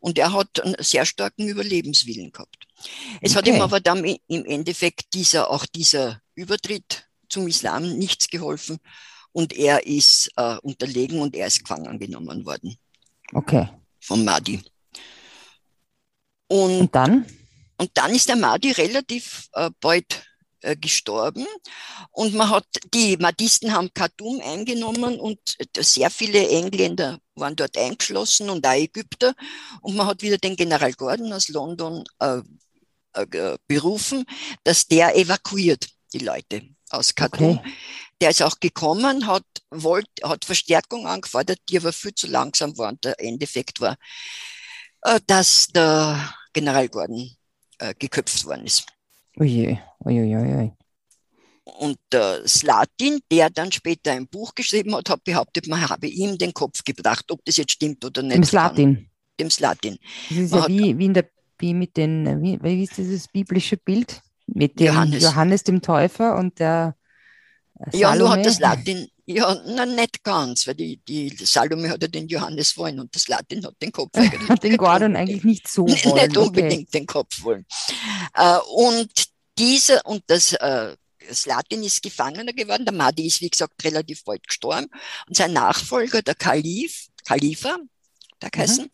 Und 0.00 0.18
er 0.18 0.32
hat 0.32 0.60
einen 0.60 0.76
sehr 0.80 1.06
starken 1.06 1.48
Überlebenswillen 1.48 2.30
gehabt. 2.30 2.66
Es 3.22 3.34
okay. 3.34 3.38
hat 3.38 3.56
ihm 3.56 3.62
aber 3.62 3.80
dann 3.80 4.04
im 4.04 4.44
Endeffekt 4.44 5.14
dieser, 5.14 5.50
auch 5.50 5.64
dieser 5.64 6.20
Übertritt 6.34 7.08
zum 7.28 7.48
Islam 7.48 7.96
nichts 7.96 8.28
geholfen. 8.28 8.78
Und 9.32 9.54
er 9.54 9.86
ist 9.86 10.30
äh, 10.36 10.58
unterlegen 10.58 11.20
und 11.20 11.34
er 11.34 11.46
ist 11.46 11.60
gefangen 11.60 11.98
genommen 11.98 12.44
worden. 12.44 12.76
Okay. 13.32 13.68
Vom 14.00 14.24
Mahdi. 14.24 14.62
Und, 16.48 16.80
und 16.80 16.94
dann? 16.94 17.26
Und 17.78 17.90
dann 17.94 18.14
ist 18.14 18.28
der 18.28 18.36
Mahdi 18.36 18.72
relativ 18.72 19.48
äh, 19.54 19.70
bald 19.80 20.24
äh, 20.64 20.76
gestorben. 20.76 21.46
Und 22.10 22.34
man 22.34 22.50
hat, 22.50 22.66
die 22.92 23.16
Mahdisten 23.16 23.72
haben 23.72 23.92
Khartoum 23.92 24.40
eingenommen 24.40 25.20
und 25.20 25.38
sehr 25.78 26.10
viele 26.10 26.48
Engländer 26.48 27.18
waren 27.34 27.56
dort 27.56 27.76
eingeschlossen 27.76 28.48
und 28.50 28.66
auch 28.66 28.72
Ägypter. 28.72 29.34
Und 29.82 29.96
man 29.96 30.06
hat 30.06 30.22
wieder 30.22 30.38
den 30.38 30.56
General 30.56 30.92
Gordon 30.94 31.32
aus 31.32 31.48
London 31.48 32.04
äh, 32.18 32.40
äh, 33.12 33.58
berufen, 33.66 34.24
dass 34.64 34.86
der 34.86 35.16
evakuiert 35.16 35.88
die 36.12 36.18
Leute 36.18 36.62
aus 36.90 37.14
Khartoum. 37.14 37.58
Okay. 37.58 37.72
Der 38.20 38.30
ist 38.30 38.42
auch 38.42 38.58
gekommen, 38.60 39.26
hat, 39.26 39.44
wollt, 39.70 40.08
hat 40.22 40.44
Verstärkung 40.44 41.06
angefordert, 41.06 41.58
die 41.68 41.78
aber 41.78 41.92
viel 41.92 42.14
zu 42.14 42.26
langsam 42.26 42.76
war. 42.78 42.90
Und 42.90 43.04
der 43.04 43.20
Endeffekt 43.20 43.80
war, 43.80 43.96
äh, 45.02 45.20
dass 45.26 45.66
der 45.68 46.34
General 46.52 46.88
Gordon 46.88 47.36
äh, 47.78 47.94
geköpft 47.98 48.44
worden 48.46 48.66
ist. 48.66 48.86
Oje, 49.36 49.80
oje, 49.98 50.22
oje. 50.22 50.72
Und 51.64 51.98
der 52.12 52.46
Slatin, 52.46 53.20
der 53.30 53.50
dann 53.50 53.72
später 53.72 54.12
ein 54.12 54.28
Buch 54.28 54.54
geschrieben 54.54 54.94
hat, 54.94 55.08
hat 55.08 55.24
behauptet, 55.24 55.66
man 55.66 55.88
habe 55.88 56.06
ihm 56.06 56.36
den 56.36 56.52
Kopf 56.52 56.84
gebracht, 56.84 57.24
ob 57.30 57.44
das 57.44 57.56
jetzt 57.56 57.72
stimmt 57.72 58.04
oder 58.04 58.22
nicht. 58.22 58.36
Dem 58.36 58.44
Slatin. 58.44 59.10
Dem 59.40 59.50
Slatin. 59.50 59.98
Das 60.28 60.38
ist 60.38 60.50
man 60.52 60.60
ja 60.60 60.68
wie, 60.68 60.98
wie, 60.98 61.04
in 61.06 61.14
der, 61.14 61.28
wie 61.58 61.74
mit 61.74 61.96
den, 61.96 62.42
wie, 62.42 62.62
wie 62.62 62.84
ist 62.84 62.96
dieses 62.98 63.28
biblische 63.28 63.76
Bild? 63.76 64.20
Mit 64.46 64.78
dem 64.78 64.88
Johannes, 64.88 65.22
Johannes 65.22 65.64
dem 65.64 65.80
Täufer 65.80 66.36
und 66.36 66.58
der 66.58 66.94
Salome. 67.76 67.98
Ja, 67.98 68.14
nur 68.14 68.30
hat 68.30 68.44
das 68.44 68.60
Latin, 68.60 69.08
ja, 69.26 69.56
na, 69.66 69.86
nicht 69.86 70.22
ganz, 70.22 70.66
weil 70.66 70.74
die, 70.74 70.98
die 70.98 71.34
Salome 71.44 71.88
hat 71.88 72.02
ja 72.02 72.08
den 72.08 72.28
Johannes 72.28 72.76
wollen 72.76 73.00
und 73.00 73.14
das 73.14 73.26
Latin 73.26 73.64
hat 73.64 73.74
den 73.80 73.90
Kopf 73.90 74.10
hat 74.48 74.62
den 74.62 74.76
Gordon 74.76 75.16
eigentlich 75.16 75.44
nicht 75.44 75.66
so 75.66 75.82
wollen. 75.88 76.26
Nicht 76.26 76.36
unbedingt 76.36 76.88
okay. 76.88 76.98
den 76.98 77.06
Kopf 77.06 77.42
wollen. 77.42 77.64
Äh, 78.34 78.58
und 78.76 79.10
dieser, 79.58 80.04
und 80.06 80.22
das, 80.26 80.52
äh, 80.54 80.96
das 81.28 81.46
Latin 81.46 81.82
ist 81.82 82.02
Gefangener 82.02 82.52
geworden, 82.52 82.84
der 82.84 82.94
Mahdi 82.94 83.26
ist, 83.26 83.40
wie 83.40 83.50
gesagt, 83.50 83.82
relativ 83.84 84.24
bald 84.24 84.46
gestorben 84.46 84.88
und 85.26 85.36
sein 85.36 85.52
Nachfolger, 85.52 86.22
der 86.22 86.34
Kalif, 86.34 87.08
Khalifa, 87.26 87.78
der 88.42 88.50
geheißen, 88.50 88.90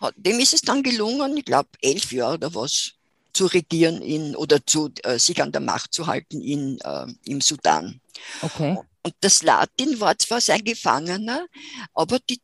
mhm. 0.00 0.10
dem 0.16 0.40
ist 0.40 0.54
es 0.54 0.60
dann 0.60 0.82
gelungen, 0.82 1.36
ich 1.36 1.44
glaube, 1.44 1.70
elf 1.80 2.12
Jahre 2.12 2.34
oder 2.34 2.54
was, 2.54 2.92
zu 3.34 3.46
regieren 3.46 4.00
in, 4.00 4.36
oder 4.36 4.64
zu, 4.64 4.90
äh, 5.02 5.18
sich 5.18 5.42
an 5.42 5.52
der 5.52 5.60
Macht 5.60 5.92
zu 5.92 6.06
halten 6.06 6.40
in, 6.40 6.78
äh, 6.80 7.06
im 7.24 7.40
Sudan. 7.40 8.00
Okay. 8.40 8.78
Und 9.02 9.14
das 9.20 9.42
Latin 9.42 10.00
war 10.00 10.16
zwar 10.18 10.40
sein 10.40 10.64
Gefangener, 10.64 11.46
aber 11.92 12.18
die, 12.20 12.40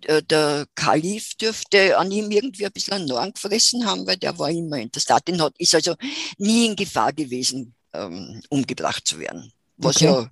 der 0.00 0.66
Kalif 0.74 1.34
dürfte 1.34 1.98
an 1.98 2.10
ihm 2.10 2.30
irgendwie 2.30 2.66
ein 2.66 2.72
bisschen 2.72 2.94
einen 2.94 3.06
Norn 3.06 3.32
gefressen 3.32 3.86
haben, 3.86 4.06
weil 4.06 4.16
der 4.16 4.38
war 4.38 4.50
immer 4.50 4.78
in 4.78 4.90
das 4.92 5.08
Latin 5.08 5.40
hat, 5.40 5.54
ist 5.58 5.74
also 5.74 5.94
nie 6.38 6.66
in 6.66 6.76
Gefahr 6.76 7.12
gewesen, 7.12 7.74
ähm, 7.92 8.42
umgebracht 8.48 9.06
zu 9.06 9.18
werden. 9.18 9.52
Was 9.76 9.96
okay. 9.96 10.06
ja 10.06 10.30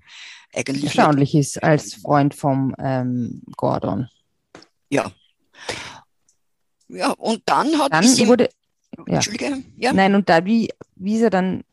eigentlich 0.55 0.85
erstaunlich 0.85 1.35
ist 1.35 1.63
als 1.63 1.95
Freund 1.95 2.35
vom 2.35 2.75
ähm, 2.79 3.43
Gordon. 3.57 4.09
Ja. 4.91 5.13
Ja, 6.89 7.11
und 7.13 7.43
dann 7.47 7.79
hat 7.79 7.93
dann 7.93 8.05
ihm, 8.05 8.29
wurde, 8.29 8.49
ja. 9.07 9.21
Ja. 9.77 9.93
Nein, 9.93 10.15
und 10.15 10.29
da 10.29 10.45
wie, 10.45 10.71
wie 10.97 11.17
ist 11.17 11.23
er 11.23 11.31
dann 11.31 11.65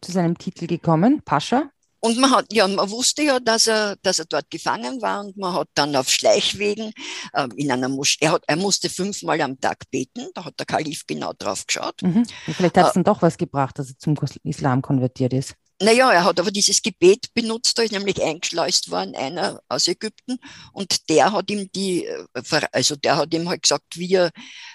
zu 0.00 0.12
seinem 0.12 0.36
Titel 0.36 0.66
gekommen? 0.66 1.22
Pascha? 1.24 1.70
Und 2.04 2.18
man 2.18 2.32
hat, 2.32 2.52
ja, 2.52 2.68
man 2.68 2.90
wusste 2.90 3.22
ja, 3.22 3.40
dass 3.40 3.66
er, 3.66 3.96
dass 4.02 4.18
er 4.18 4.26
dort 4.26 4.50
gefangen 4.50 5.00
war 5.00 5.24
und 5.24 5.38
man 5.38 5.54
hat 5.54 5.68
dann 5.72 5.96
auf 5.96 6.10
Schleichwegen 6.10 6.92
äh, 7.32 7.48
in 7.56 7.72
einer 7.72 7.88
Moschee, 7.88 8.18
er, 8.20 8.32
hat, 8.32 8.44
er 8.46 8.56
musste 8.56 8.90
fünfmal 8.90 9.40
am 9.40 9.58
Tag 9.58 9.90
beten, 9.90 10.28
da 10.34 10.44
hat 10.44 10.52
der 10.58 10.66
Kalif 10.66 11.06
genau 11.06 11.32
drauf 11.32 11.66
geschaut. 11.66 12.02
Mhm. 12.02 12.26
Vielleicht 12.44 12.76
hat 12.76 12.88
es 12.88 12.90
äh, 12.90 12.94
dann 12.96 13.04
doch 13.04 13.22
was 13.22 13.38
gebracht, 13.38 13.78
dass 13.78 13.88
er 13.88 13.98
zum 13.98 14.16
Islam 14.42 14.82
konvertiert 14.82 15.32
ist. 15.32 15.54
Naja, 15.80 16.12
er 16.12 16.24
hat 16.24 16.38
aber 16.38 16.50
dieses 16.50 16.82
Gebet 16.82 17.32
benutzt, 17.32 17.78
da 17.78 17.82
ist 17.82 17.92
nämlich 17.92 18.22
eingeschleust 18.22 18.90
worden, 18.90 19.16
einer 19.16 19.62
aus 19.70 19.88
Ägypten, 19.88 20.36
und 20.74 21.08
der 21.08 21.32
hat 21.32 21.50
ihm 21.50 21.70
die, 21.74 22.04
äh, 22.04 22.26
also 22.70 22.96
der 22.96 23.16
hat 23.16 23.32
ihm 23.32 23.48
halt 23.48 23.62
gesagt, 23.62 23.96
wie 23.96 24.12
er 24.12 24.30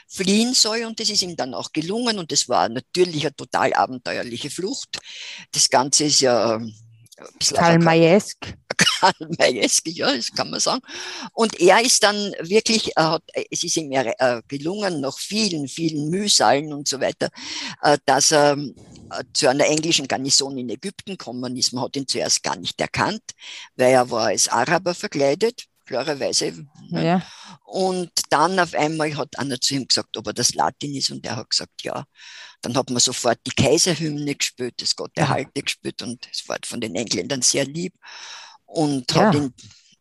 fliehen 0.07 0.55
soll, 0.55 0.83
und 0.83 0.99
das 0.99 1.11
ist 1.11 1.21
ihm 1.21 1.35
dann 1.35 1.53
auch 1.53 1.73
gelungen, 1.73 2.17
und 2.17 2.31
das 2.31 2.49
war 2.49 2.69
natürlich 2.69 3.21
eine 3.21 3.35
total 3.35 3.71
abenteuerliche 3.75 4.49
Flucht. 4.49 4.97
Das 5.51 5.69
Ganze 5.69 6.05
ist 6.05 6.21
ja 6.21 6.55
ähm, 6.55 6.73
Karl 7.55 7.79
Mayesk. 7.79 8.37
Karl 8.77 9.29
Mayesk, 9.37 9.87
ja, 9.87 10.15
das 10.15 10.31
kann 10.31 10.49
man 10.49 10.59
sagen. 10.59 10.81
Und 11.33 11.59
er 11.59 11.81
ist 11.81 12.03
dann 12.03 12.33
wirklich, 12.41 12.91
hat, 12.95 13.23
es 13.51 13.63
ist 13.63 13.77
ihm 13.77 13.91
ja 13.91 14.03
äh, 14.03 14.41
gelungen, 14.47 15.01
nach 15.01 15.17
vielen, 15.17 15.67
vielen 15.67 16.09
Mühsalen 16.09 16.73
und 16.73 16.87
so 16.87 16.99
weiter, 16.99 17.29
äh, 17.81 17.97
dass 18.05 18.31
er 18.31 18.57
äh, 18.57 19.23
zu 19.33 19.49
einer 19.49 19.65
englischen 19.67 20.07
Garnison 20.07 20.57
in 20.57 20.69
Ägypten 20.69 21.11
gekommen 21.11 21.55
ist. 21.57 21.73
Man 21.73 21.83
hat 21.83 21.95
ihn 21.95 22.07
zuerst 22.07 22.43
gar 22.43 22.55
nicht 22.55 22.79
erkannt, 22.79 23.23
weil 23.75 23.91
er 23.93 24.09
war 24.09 24.27
als 24.27 24.47
Araber 24.47 24.93
verkleidet 24.93 25.69
klarerweise. 25.89 26.53
Ne? 26.89 27.05
Ja. 27.05 27.21
Und 27.71 28.09
dann 28.31 28.59
auf 28.59 28.73
einmal 28.73 29.15
hat 29.15 29.37
einer 29.37 29.61
zu 29.61 29.75
ihm 29.75 29.87
gesagt, 29.87 30.17
ob 30.17 30.25
er 30.25 30.33
das 30.33 30.55
Latin 30.55 30.95
ist 30.95 31.11
und 31.11 31.23
er 31.23 31.35
hat 31.35 31.51
gesagt, 31.51 31.83
ja. 31.83 32.03
Dann 32.63 32.75
hat 32.75 32.89
man 32.89 32.99
sofort 32.99 33.39
die 33.45 33.51
Kaiserhymne 33.51 34.35
gespielt, 34.35 34.81
das 34.81 34.95
Gott 34.95 35.11
erhalte 35.15 35.61
gespielt 35.61 36.01
und 36.01 36.27
es 36.31 36.49
war 36.49 36.57
von 36.65 36.81
den 36.81 36.95
Engländern 36.95 37.43
sehr 37.43 37.65
lieb 37.65 37.93
und 38.65 39.11
ja. 39.11 39.27
hat 39.27 39.35
ihn, 39.35 39.53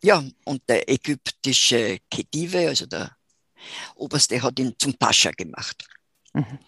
ja, 0.03 0.25
und 0.45 0.63
der 0.67 0.89
ägyptische 0.89 1.99
Ketive, 2.11 2.69
also 2.69 2.87
der 2.87 3.15
Oberste, 3.97 4.41
hat 4.41 4.59
ihn 4.59 4.75
zum 4.79 4.95
Pascha 4.95 5.31
gemacht. 5.31 5.85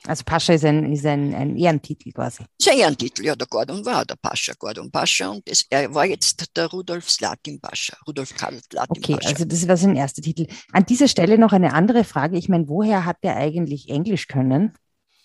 Also 0.06 0.24
Pascha 0.24 0.54
ist 0.54 0.64
ein, 0.64 0.92
ist 0.92 1.06
ein, 1.06 1.34
ein 1.34 1.56
Ehrentitel 1.56 2.10
quasi. 2.12 2.44
Ist 2.58 2.70
ein 2.70 2.78
Ehrentitel, 2.78 3.24
ja, 3.24 3.36
der 3.36 3.46
Gordon 3.46 3.84
war 3.84 4.04
der 4.04 4.16
Pascha, 4.16 4.52
Gordon 4.58 4.90
Pascha 4.90 5.28
und 5.28 5.42
es, 5.48 5.66
er 5.68 5.92
war 5.94 6.06
jetzt 6.06 6.56
der 6.56 6.66
Rudolf 6.66 7.10
Slatin 7.10 7.60
Pascha, 7.60 7.96
Rudolf 8.06 8.34
Karl 8.34 8.58
Slatin 8.62 8.96
Okay, 8.96 9.14
Pascha. 9.14 9.28
also 9.28 9.44
das 9.44 9.68
war 9.68 9.76
sein 9.76 9.96
erster 9.96 10.22
Titel. 10.22 10.46
An 10.72 10.86
dieser 10.86 11.08
Stelle 11.08 11.38
noch 11.38 11.52
eine 11.52 11.74
andere 11.74 12.04
Frage. 12.04 12.38
Ich 12.38 12.48
meine, 12.48 12.68
woher 12.68 13.04
hat 13.04 13.18
der 13.22 13.36
eigentlich 13.36 13.88
Englisch 13.88 14.26
können? 14.26 14.72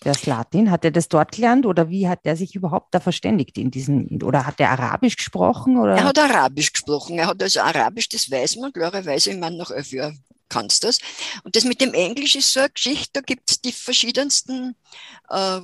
der 0.04 0.14
Slatin? 0.14 0.70
Hat 0.70 0.84
er 0.84 0.90
das 0.90 1.08
dort 1.08 1.32
gelernt 1.32 1.66
oder 1.66 1.88
wie 1.88 2.08
hat 2.08 2.20
er 2.24 2.36
sich 2.36 2.54
überhaupt 2.54 2.94
da 2.94 3.00
verständigt 3.00 3.58
in 3.58 3.70
diesen, 3.70 4.22
oder 4.22 4.46
hat 4.46 4.60
er 4.60 4.70
Arabisch 4.70 5.16
gesprochen? 5.16 5.78
Oder? 5.78 5.96
Er 5.96 6.04
hat 6.04 6.18
Arabisch 6.18 6.72
gesprochen. 6.72 7.18
Er 7.18 7.26
hat 7.28 7.42
also 7.42 7.60
Arabisch, 7.60 8.08
das 8.08 8.30
weiß 8.30 8.56
man 8.56 8.72
klarerweise, 8.72 9.30
ich 9.30 9.38
meine, 9.38 9.56
nach 9.56 9.70
elf 9.70 9.90
Jahren 9.92 10.22
kannst 10.48 10.84
das. 10.84 10.98
Und 11.44 11.56
das 11.56 11.64
mit 11.64 11.80
dem 11.80 11.94
Englisch 11.94 12.36
ist 12.36 12.52
so 12.52 12.60
eine 12.60 12.70
Geschichte, 12.70 13.10
da 13.14 13.20
gibt 13.20 13.50
es 13.50 13.60
die 13.60 13.72
verschiedensten 13.72 14.76
äh, 15.30 15.60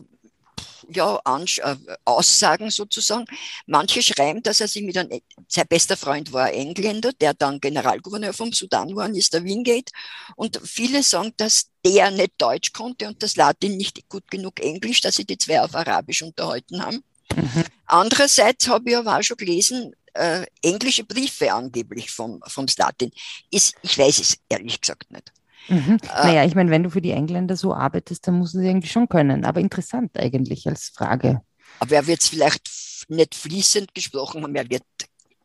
ja, 0.88 1.20
äh, 1.24 1.76
Aussagen 2.04 2.70
sozusagen. 2.70 3.24
Manche 3.66 4.02
schreiben, 4.02 4.42
dass 4.42 4.60
er 4.60 4.68
sich 4.68 4.82
mit 4.82 4.96
einem, 4.96 5.20
sein 5.48 5.66
bester 5.68 5.96
Freund 5.96 6.32
war 6.32 6.46
ein 6.46 6.54
Engländer, 6.54 7.12
der 7.12 7.34
dann 7.34 7.60
Generalgouverneur 7.60 8.32
vom 8.32 8.52
Sudan 8.52 8.94
war, 8.94 9.08
ist 9.10 9.32
der 9.32 9.44
Wingate. 9.44 9.92
Und 10.36 10.60
viele 10.64 11.02
sagen, 11.02 11.32
dass 11.36 11.70
der 11.84 12.10
nicht 12.10 12.32
Deutsch 12.38 12.72
konnte 12.72 13.08
und 13.08 13.22
das 13.22 13.36
Latin 13.36 13.76
nicht 13.76 14.08
gut 14.08 14.30
genug 14.30 14.60
Englisch, 14.60 15.00
dass 15.00 15.16
sie 15.16 15.24
die 15.24 15.38
zwei 15.38 15.60
auf 15.60 15.74
Arabisch 15.74 16.22
unterhalten 16.22 16.82
haben. 16.82 17.02
Mhm. 17.34 17.64
Andererseits 17.86 18.68
habe 18.68 18.90
ich 18.90 18.96
aber 18.96 19.18
auch 19.18 19.22
schon 19.22 19.36
gelesen, 19.36 19.94
äh, 20.14 20.45
englische 20.62 21.04
Briefe 21.04 21.52
angeblich 21.52 22.11
vom, 22.11 22.40
vom 22.47 22.69
Slatin. 22.69 23.11
Ist, 23.50 23.75
ich 23.83 23.99
weiß 23.99 24.19
es 24.19 24.38
ehrlich 24.49 24.81
gesagt 24.81 25.11
nicht. 25.11 25.33
Mhm. 25.69 25.99
Äh, 26.02 26.26
naja, 26.26 26.45
ich 26.45 26.54
meine, 26.54 26.71
wenn 26.71 26.83
du 26.83 26.90
für 26.90 27.02
die 27.02 27.12
Engländer 27.12 27.57
so 27.57 27.75
arbeitest, 27.75 28.26
dann 28.26 28.38
musst 28.38 28.54
du 28.54 28.59
sie 28.59 28.66
irgendwie 28.66 28.88
schon 28.88 29.09
können. 29.09 29.45
Aber 29.45 29.61
interessant 29.61 30.19
eigentlich 30.19 30.66
als 30.66 30.88
Frage. 30.88 31.40
Aber 31.78 31.95
er 31.95 32.07
wird 32.07 32.21
es 32.21 32.28
vielleicht 32.28 32.69
nicht 33.09 33.35
fließend 33.35 33.95
gesprochen 33.95 34.42
haben, 34.42 34.54
er 34.54 34.69
wird 34.69 34.85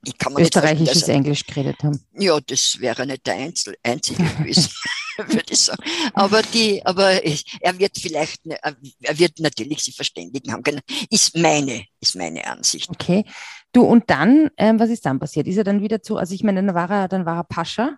ich 0.08 0.18
kann 0.18 0.34
österreichisches 0.38 1.04
er, 1.04 1.16
Englisch 1.16 1.46
geredet 1.46 1.84
haben. 1.84 2.00
Ja, 2.14 2.40
das 2.40 2.80
wäre 2.80 3.06
nicht 3.06 3.28
der 3.28 3.36
Einzel 3.36 3.76
einzige 3.84 4.24
gewesen, 4.24 4.70
würde 5.18 5.44
ich 5.50 5.60
sagen. 5.60 5.84
Aber 6.14 6.42
die, 6.42 6.86
aber 6.86 7.22
er 7.24 7.78
wird 7.78 7.98
vielleicht, 7.98 8.46
ne, 8.46 8.58
er 9.02 9.20
wird 9.20 9.40
natürlich 9.40 9.84
sich 9.84 9.96
verständigen 9.96 10.54
haben 10.54 10.64
können. 10.64 10.80
Ist 11.10 11.36
meine, 11.36 11.86
ist 12.00 12.16
meine 12.16 12.48
Ansicht. 12.48 12.90
Okay. 12.90 13.26
Du 13.74 13.82
und 13.82 14.10
dann, 14.10 14.50
ähm, 14.58 14.80
was 14.80 14.90
ist 14.90 15.06
dann 15.06 15.20
passiert? 15.20 15.46
Ist 15.46 15.58
er 15.58 15.66
dann 15.66 15.82
wieder 15.82 16.02
zu? 16.02 16.16
Also 16.16 16.34
ich 16.34 16.44
meine, 16.44 16.64
dann 16.64 16.74
war 16.74 16.90
er, 16.90 17.08
dann 17.10 17.26
war 17.26 17.40
er 17.40 17.44
Pascha. 17.44 17.98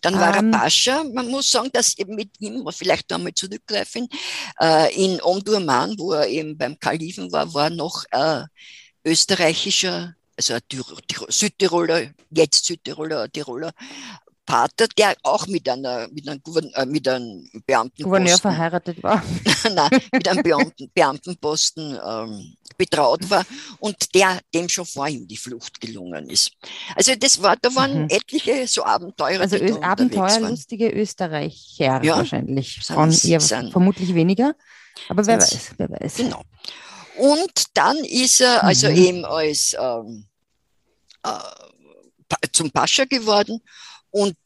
Dann 0.00 0.14
war 0.14 0.34
ähm, 0.34 0.50
er 0.50 0.60
Pascha. 0.60 1.04
Man 1.12 1.28
muss 1.28 1.50
sagen, 1.50 1.68
dass 1.74 1.98
eben 1.98 2.14
mit 2.14 2.30
ihm, 2.40 2.66
vielleicht 2.72 3.12
einmal 3.12 3.34
zurückgreifen, 3.34 4.08
äh, 4.62 4.94
in 4.94 5.20
Omdurman, 5.20 5.94
wo 5.98 6.12
er 6.12 6.26
eben 6.26 6.56
beim 6.56 6.78
Kalifen 6.78 7.30
war, 7.32 7.52
war 7.52 7.68
noch 7.68 8.04
äh, 8.12 8.44
österreichischer, 9.04 10.14
also 10.38 10.56
Südtiroler, 11.28 12.10
jetzt 12.30 12.64
Südtiroler, 12.64 13.30
Tiroler 13.30 13.72
Pater, 14.48 14.86
der 14.96 15.14
auch 15.24 15.46
mit, 15.46 15.68
einer, 15.68 16.08
mit, 16.10 16.26
einem, 16.26 16.42
Gouverneur, 16.42 16.74
äh, 16.74 16.86
mit 16.86 17.06
einem 17.06 17.50
Beamtenposten. 17.66 18.04
Gouverneur 18.04 18.38
verheiratet 18.38 19.02
war. 19.02 19.22
nein, 19.74 19.90
mit 20.10 20.26
einem 20.26 20.42
Beamten, 20.42 20.90
Beamtenposten 20.94 21.98
ähm, 22.02 22.54
betraut 22.78 23.28
war 23.28 23.44
und 23.78 24.14
der 24.14 24.38
dem 24.54 24.70
schon 24.70 24.86
vor 24.86 25.06
ihm 25.06 25.28
die 25.28 25.36
Flucht 25.36 25.78
gelungen 25.82 26.30
ist. 26.30 26.52
Also 26.94 27.14
das 27.14 27.42
war, 27.42 27.56
da 27.60 27.74
waren 27.74 28.04
mhm. 28.04 28.08
etliche 28.08 28.66
so 28.66 28.84
Abenteuer. 28.84 29.40
Also 29.40 29.56
Ö 29.56 29.78
Abenteuerlustige 29.82 30.88
Österreicher 30.92 32.02
ja, 32.02 32.16
wahrscheinlich. 32.16 32.80
Frauen 32.82 33.12
eher 33.22 33.40
vermutlich 33.42 34.14
weniger. 34.14 34.54
Aber 35.10 35.26
wer 35.26 35.38
weiß, 35.38 35.74
wer 35.76 35.90
weiß. 35.90 36.16
Genau. 36.16 36.42
Und 37.18 37.64
dann 37.74 37.96
ist 37.98 38.40
er 38.40 38.62
also 38.64 38.88
mhm. 38.88 38.96
eben 38.96 39.24
als 39.24 39.76
ähm, 39.78 40.26
äh, 41.24 42.48
zum 42.52 42.70
Pascha 42.70 43.04
geworden 43.04 43.60
und 44.10 44.36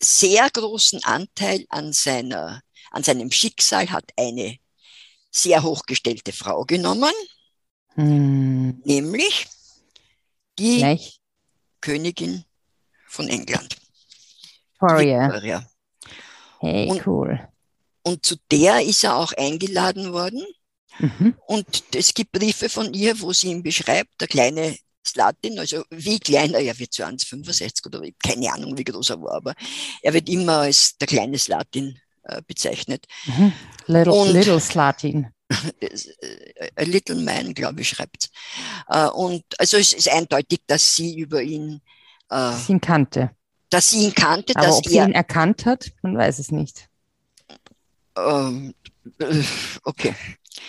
sehr 0.00 0.48
großen 0.50 1.02
Anteil 1.04 1.66
an, 1.68 1.92
seiner, 1.92 2.62
an 2.90 3.02
seinem 3.02 3.30
Schicksal 3.30 3.90
hat 3.90 4.10
eine 4.16 4.58
sehr 5.30 5.62
hochgestellte 5.62 6.32
Frau 6.32 6.64
genommen, 6.64 7.12
hm. 7.94 8.80
nämlich 8.84 9.46
die 10.58 10.78
Gleich. 10.78 11.20
Königin 11.80 12.44
von 13.06 13.28
England. 13.28 13.76
Victoria. 14.78 15.26
Victoria. 15.26 15.70
Hey, 16.60 16.90
und, 16.90 17.06
cool. 17.06 17.48
Und 18.02 18.24
zu 18.24 18.36
der 18.50 18.82
ist 18.82 19.04
er 19.04 19.16
auch 19.16 19.32
eingeladen 19.32 20.12
worden. 20.12 20.44
Mhm. 20.98 21.34
Und 21.46 21.84
es 21.94 22.14
gibt 22.14 22.32
Briefe 22.32 22.68
von 22.68 22.92
ihr, 22.94 23.20
wo 23.20 23.32
sie 23.32 23.48
ihn 23.48 23.62
beschreibt, 23.62 24.20
der 24.20 24.28
kleine 24.28 24.76
Slatin, 25.06 25.58
also 25.58 25.84
wie 25.90 26.18
klein 26.18 26.52
er 26.54 26.78
wird, 26.78 26.92
so 26.92 27.04
1,65 27.04 27.86
oder 27.86 28.02
keine 28.22 28.52
Ahnung, 28.52 28.76
wie 28.76 28.84
groß 28.84 29.10
er 29.10 29.22
war, 29.22 29.34
aber 29.34 29.54
er 30.02 30.12
wird 30.12 30.28
immer 30.28 30.58
als 30.60 30.96
der 30.98 31.06
kleine 31.06 31.38
Slatin 31.38 31.98
äh, 32.24 32.42
bezeichnet. 32.46 33.06
Mhm. 33.26 33.52
Little, 33.86 34.12
und, 34.12 34.32
little 34.32 34.60
Slatin. 34.60 35.28
Äh, 35.80 36.70
a 36.74 36.82
Little 36.82 37.14
Man, 37.22 37.54
glaube 37.54 37.82
ich, 37.82 37.90
schreibt. 37.90 38.30
Äh, 38.88 39.06
und 39.06 39.44
also 39.58 39.76
es 39.76 39.92
ist 39.92 40.08
eindeutig, 40.08 40.62
dass 40.66 40.96
sie 40.96 41.16
über 41.16 41.40
ihn, 41.40 41.80
äh, 42.30 42.52
sie 42.52 42.72
ihn 42.72 42.80
kannte. 42.80 43.30
Dass 43.70 43.92
sie 43.92 44.06
ihn 44.06 44.14
kannte, 44.14 44.54
Aber 44.56 44.66
dass 44.66 44.78
ob 44.78 44.86
er, 44.86 44.90
sie 44.90 44.98
ihn 44.98 45.12
erkannt 45.12 45.64
hat, 45.64 45.92
man 46.02 46.16
weiß 46.16 46.40
es 46.40 46.50
nicht. 46.50 46.88
Ähm, 48.16 48.74
äh, 49.20 49.42
okay. 49.84 50.14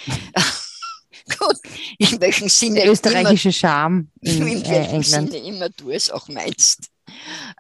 Gut, 1.40 1.58
in 1.98 2.22
welchem 2.22 2.50
Sinne. 2.50 2.86
Österreichische 2.86 3.52
Charme 3.52 4.10
in, 4.22 4.48
in 4.48 4.66
welchem 4.66 4.96
England. 4.96 5.32
Sinne 5.32 5.38
immer 5.38 5.70
du 5.70 5.92
es 5.92 6.10
auch 6.10 6.28
meinst. 6.30 6.90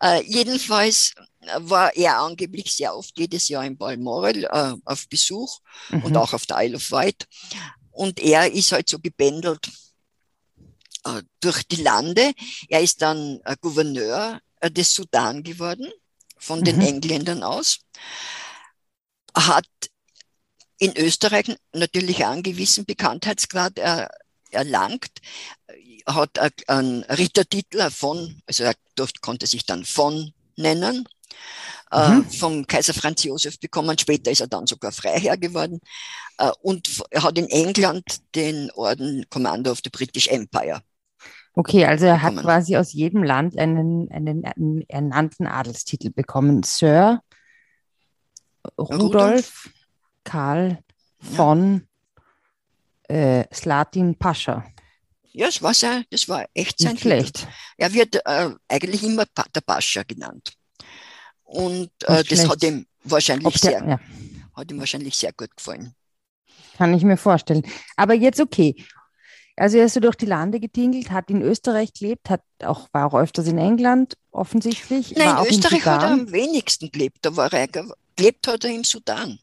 Äh, 0.02 0.24
jedenfalls 0.26 1.14
war 1.60 1.96
er 1.96 2.20
angeblich 2.20 2.74
sehr 2.74 2.96
oft 2.96 3.18
jedes 3.18 3.48
Jahr 3.48 3.66
in 3.66 3.78
Balmoral 3.78 4.44
äh, 4.44 4.74
auf 4.86 5.08
Besuch 5.10 5.60
mhm. 5.90 6.04
und 6.04 6.18
auch 6.18 6.34
auf 6.34 6.46
der 6.46 6.64
Isle 6.64 6.78
of 6.78 6.92
Wight. 6.92 7.28
Und 7.92 8.20
er 8.20 8.52
ist 8.52 8.72
halt 8.72 8.90
so 8.90 9.00
gebändelt 9.00 9.70
äh, 11.06 11.24
durch 11.40 11.64
die 11.64 11.82
Lande. 11.82 12.34
Er 12.70 12.82
ist 12.82 13.02
dann 13.02 13.40
äh, 13.44 13.56
Gouverneur 13.60 14.40
äh, 14.60 14.72
des 14.72 14.94
Sudan 14.94 15.44
geworden, 15.44 15.92
von 16.38 16.64
den 16.64 16.78
mhm. 16.78 16.88
Engländern 16.88 17.44
aus. 17.44 17.80
Hat 19.36 19.68
in 20.80 20.96
Österreich 20.98 21.58
natürlich 21.74 22.26
einen 22.26 22.44
gewissen 22.44 22.86
Bekanntheitsgrad 22.86 23.80
er, 23.80 24.10
erlangt, 24.52 25.12
hat 26.06 26.40
einen 26.70 27.04
Rittertitel 27.04 27.90
von, 27.90 28.42
also 28.46 28.64
er 28.64 28.76
durfte, 28.96 29.20
konnte 29.20 29.48
sich 29.48 29.66
dann 29.66 29.84
von 29.84 30.32
nennen, 30.56 31.08
äh, 31.92 32.10
mhm. 32.10 32.30
vom 32.30 32.68
Kaiser 32.68 32.94
Franz 32.94 33.24
Josef 33.24 33.60
bekommen. 33.60 33.98
Später 33.98 34.32
ist 34.32 34.42
er 34.42 34.48
dann 34.48 34.68
sogar 34.68 34.92
Freiherr 34.92 35.38
geworden. 35.38 35.80
Äh, 36.38 36.52
und 36.62 37.02
er 37.12 37.24
hat 37.24 37.38
in 37.38 37.50
England 37.50 38.04
den 38.36 38.72
Orden 38.72 39.26
Commander 39.30 39.72
of 39.72 39.80
the 39.84 39.90
British 39.90 40.28
Empire. 40.28 40.82
Okay, 41.54 41.86
also 41.86 42.06
er 42.06 42.16
bekommen. 42.16 42.38
hat 42.38 42.44
quasi 42.44 42.78
aus 42.78 42.94
jedem 42.94 43.24
Land 43.24 43.58
einen, 43.58 44.12
einen, 44.12 44.46
einen 44.46 44.82
ernannten 44.88 45.48
Adelstitel 45.48 46.12
bekommen. 46.12 46.64
Sir 46.64 47.22
Rudolf, 48.78 49.02
Rudolf 49.02 49.70
Karl 50.28 50.80
von 51.20 51.88
ja. 53.10 53.16
äh, 53.16 53.46
Slatin 53.54 54.16
Pascha. 54.16 54.66
Ja, 55.32 55.46
das 55.46 55.62
war, 55.62 55.74
sein, 55.74 56.04
das 56.10 56.28
war 56.28 56.46
echt 56.54 56.80
sein 56.80 56.94
Nicht 56.94 57.02
schlecht. 57.02 57.48
Er 57.78 57.94
wird 57.94 58.16
äh, 58.26 58.50
eigentlich 58.68 59.04
immer 59.04 59.26
Pater 59.34 59.62
Pascha 59.62 60.04
genannt. 60.04 60.52
Und 61.44 61.92
äh, 62.04 62.24
das 62.24 62.50
hat 62.50 62.62
ihm 62.64 62.86
wahrscheinlich 63.04 63.62
der, 63.62 63.72
sehr, 63.72 63.88
ja. 63.88 64.00
hat 64.56 64.72
ihm 64.72 64.80
wahrscheinlich 64.80 65.16
sehr 65.16 65.32
gut 65.32 65.56
gefallen. 65.56 65.94
Kann 66.78 66.94
ich 66.94 67.04
mir 67.04 67.18
vorstellen. 67.18 67.64
Aber 67.96 68.14
jetzt 68.14 68.42
okay. 68.42 68.76
Also 69.56 69.78
er 69.78 69.86
ist 69.86 69.94
so 69.94 70.00
durch 70.00 70.16
die 70.16 70.26
Lande 70.26 70.60
getingelt, 70.60 71.10
hat 71.10 71.30
in 71.30 71.42
Österreich 71.42 71.94
gelebt, 71.94 72.30
hat 72.30 72.42
auch, 72.64 72.90
war 72.92 73.08
auch 73.08 73.18
öfters 73.18 73.48
in 73.48 73.58
England 73.58 74.16
offensichtlich. 74.32 75.16
Nein, 75.16 75.38
in 75.38 75.50
Österreich 75.50 75.86
hat 75.86 76.04
er 76.04 76.12
am 76.12 76.32
wenigsten 76.32 76.92
gelebt. 76.92 77.20
Da 77.22 77.36
war 77.36 77.52
er, 77.54 77.68
gelebt 78.16 78.48
hat 78.48 78.66
er 78.66 78.72
im 78.72 78.84
Sudan. 78.84 79.40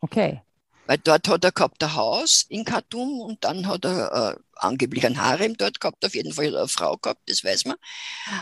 Okay. 0.00 0.40
Weil 0.86 0.98
dort 0.98 1.28
hat 1.28 1.44
er 1.44 1.52
gehabt 1.52 1.82
ein 1.84 1.94
Haus 1.94 2.46
in 2.48 2.64
Khartoum 2.64 3.20
und 3.20 3.44
dann 3.44 3.68
hat 3.68 3.84
er 3.84 4.34
äh, 4.34 4.40
angeblich 4.56 5.06
ein 5.06 5.22
Harem 5.22 5.56
dort 5.56 5.80
gehabt, 5.80 6.04
auf 6.04 6.14
jeden 6.14 6.32
Fall 6.32 6.56
eine 6.56 6.66
Frau 6.66 6.96
gehabt, 6.96 7.20
das 7.26 7.44
weiß 7.44 7.66
man. 7.66 7.76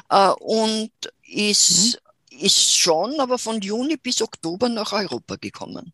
Äh, 0.09 0.33
und 0.40 0.90
ist, 1.27 2.01
mhm. 2.31 2.38
ist 2.38 2.75
schon 2.75 3.21
aber 3.21 3.38
von 3.38 3.61
Juni 3.61 3.99
bis 3.99 4.23
Oktober 4.23 4.71
nach 4.71 4.92
Europa 4.92 5.37
gekommen. 5.37 5.92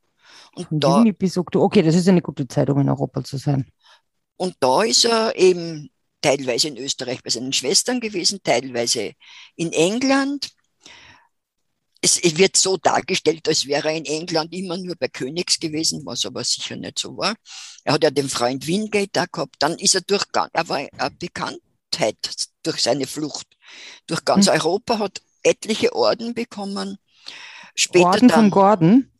Und 0.54 0.68
von 0.68 0.78
da, 0.78 0.98
Juni 0.98 1.12
bis 1.12 1.36
Oktober, 1.36 1.64
okay, 1.64 1.82
das 1.82 1.96
ist 1.96 2.06
eine 2.08 2.22
gute 2.22 2.46
Zeit, 2.46 2.70
um 2.70 2.78
in 2.78 2.88
Europa 2.88 3.24
zu 3.24 3.36
sein. 3.36 3.66
Und 4.36 4.54
da 4.60 4.84
ist 4.84 5.04
er 5.04 5.36
eben 5.36 5.90
teilweise 6.20 6.68
in 6.68 6.76
Österreich 6.76 7.22
bei 7.22 7.30
seinen 7.30 7.52
Schwestern 7.52 8.00
gewesen, 8.00 8.40
teilweise 8.42 9.12
in 9.56 9.72
England 9.72 10.53
es, 12.04 12.36
wird 12.36 12.56
so 12.56 12.76
dargestellt, 12.76 13.48
als 13.48 13.66
wäre 13.66 13.88
er 13.88 13.96
in 13.96 14.04
England 14.04 14.52
immer 14.52 14.76
nur 14.76 14.94
bei 14.96 15.08
Königs 15.08 15.58
gewesen, 15.58 16.02
was 16.04 16.26
aber 16.26 16.44
sicher 16.44 16.76
nicht 16.76 16.98
so 16.98 17.16
war. 17.16 17.34
Er 17.82 17.94
hat 17.94 18.04
ja 18.04 18.10
den 18.10 18.28
Freund 18.28 18.66
Wingate 18.66 19.08
da 19.12 19.24
gehabt. 19.24 19.56
Dann 19.58 19.78
ist 19.78 19.94
er 19.94 20.02
durch, 20.02 20.24
er 20.34 20.68
war 20.68 20.76
eine 20.76 21.10
Bekanntheit 21.18 22.16
durch 22.62 22.82
seine 22.82 23.06
Flucht. 23.06 23.46
Durch 24.06 24.24
ganz 24.24 24.46
hm. 24.46 24.54
Europa 24.54 24.98
hat 24.98 25.22
etliche 25.42 25.94
Orden 25.94 26.34
bekommen. 26.34 26.98
Später 27.74 28.06
Orden 28.06 28.28
dann, 28.28 28.38
von 28.38 28.50
Gordon? 28.50 29.10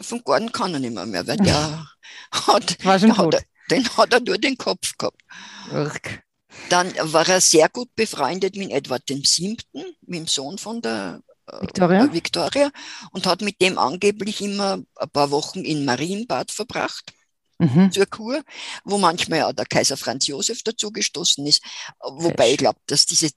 Vom 0.00 0.24
Gordon 0.24 0.52
kann 0.52 0.74
er 0.74 0.80
nicht 0.80 0.92
mehr, 0.92 1.06
mehr 1.06 1.26
weil 1.26 1.36
der 1.36 1.86
hat, 2.32 2.84
War 2.84 2.98
schon 2.98 3.16
hat, 3.16 3.44
den 3.70 3.88
hat 3.96 4.12
er 4.12 4.20
nur 4.20 4.38
den 4.38 4.58
Kopf 4.58 4.96
gehabt. 4.98 5.22
Irk. 5.70 6.24
Dann 6.68 6.92
war 7.12 7.28
er 7.28 7.40
sehr 7.40 7.68
gut 7.68 7.94
befreundet 7.94 8.56
mit 8.56 8.72
Edward 8.72 9.08
VII., 9.08 9.56
mit 9.72 9.96
dem 10.08 10.26
Sohn 10.26 10.58
von 10.58 10.82
der 10.82 11.22
Victoria? 11.60 12.04
äh, 12.04 12.12
Victoria 12.12 12.70
und 13.12 13.26
hat 13.26 13.42
mit 13.42 13.60
dem 13.60 13.78
angeblich 13.78 14.40
immer 14.40 14.78
ein 14.96 15.10
paar 15.10 15.30
Wochen 15.30 15.60
in 15.64 15.84
Marienbad 15.84 16.50
verbracht 16.50 17.12
Mhm. 17.58 17.92
zur 17.92 18.06
Kur, 18.06 18.42
wo 18.84 18.96
manchmal 18.96 19.42
auch 19.42 19.52
der 19.52 19.66
Kaiser 19.66 19.98
Franz 19.98 20.26
Josef 20.26 20.62
dazugestoßen 20.62 21.46
ist, 21.46 21.60
wobei 22.02 22.44
Fesch. 22.44 22.52
ich 22.52 22.56
glaube, 22.58 22.78
dass 22.86 23.04
diese 23.04 23.28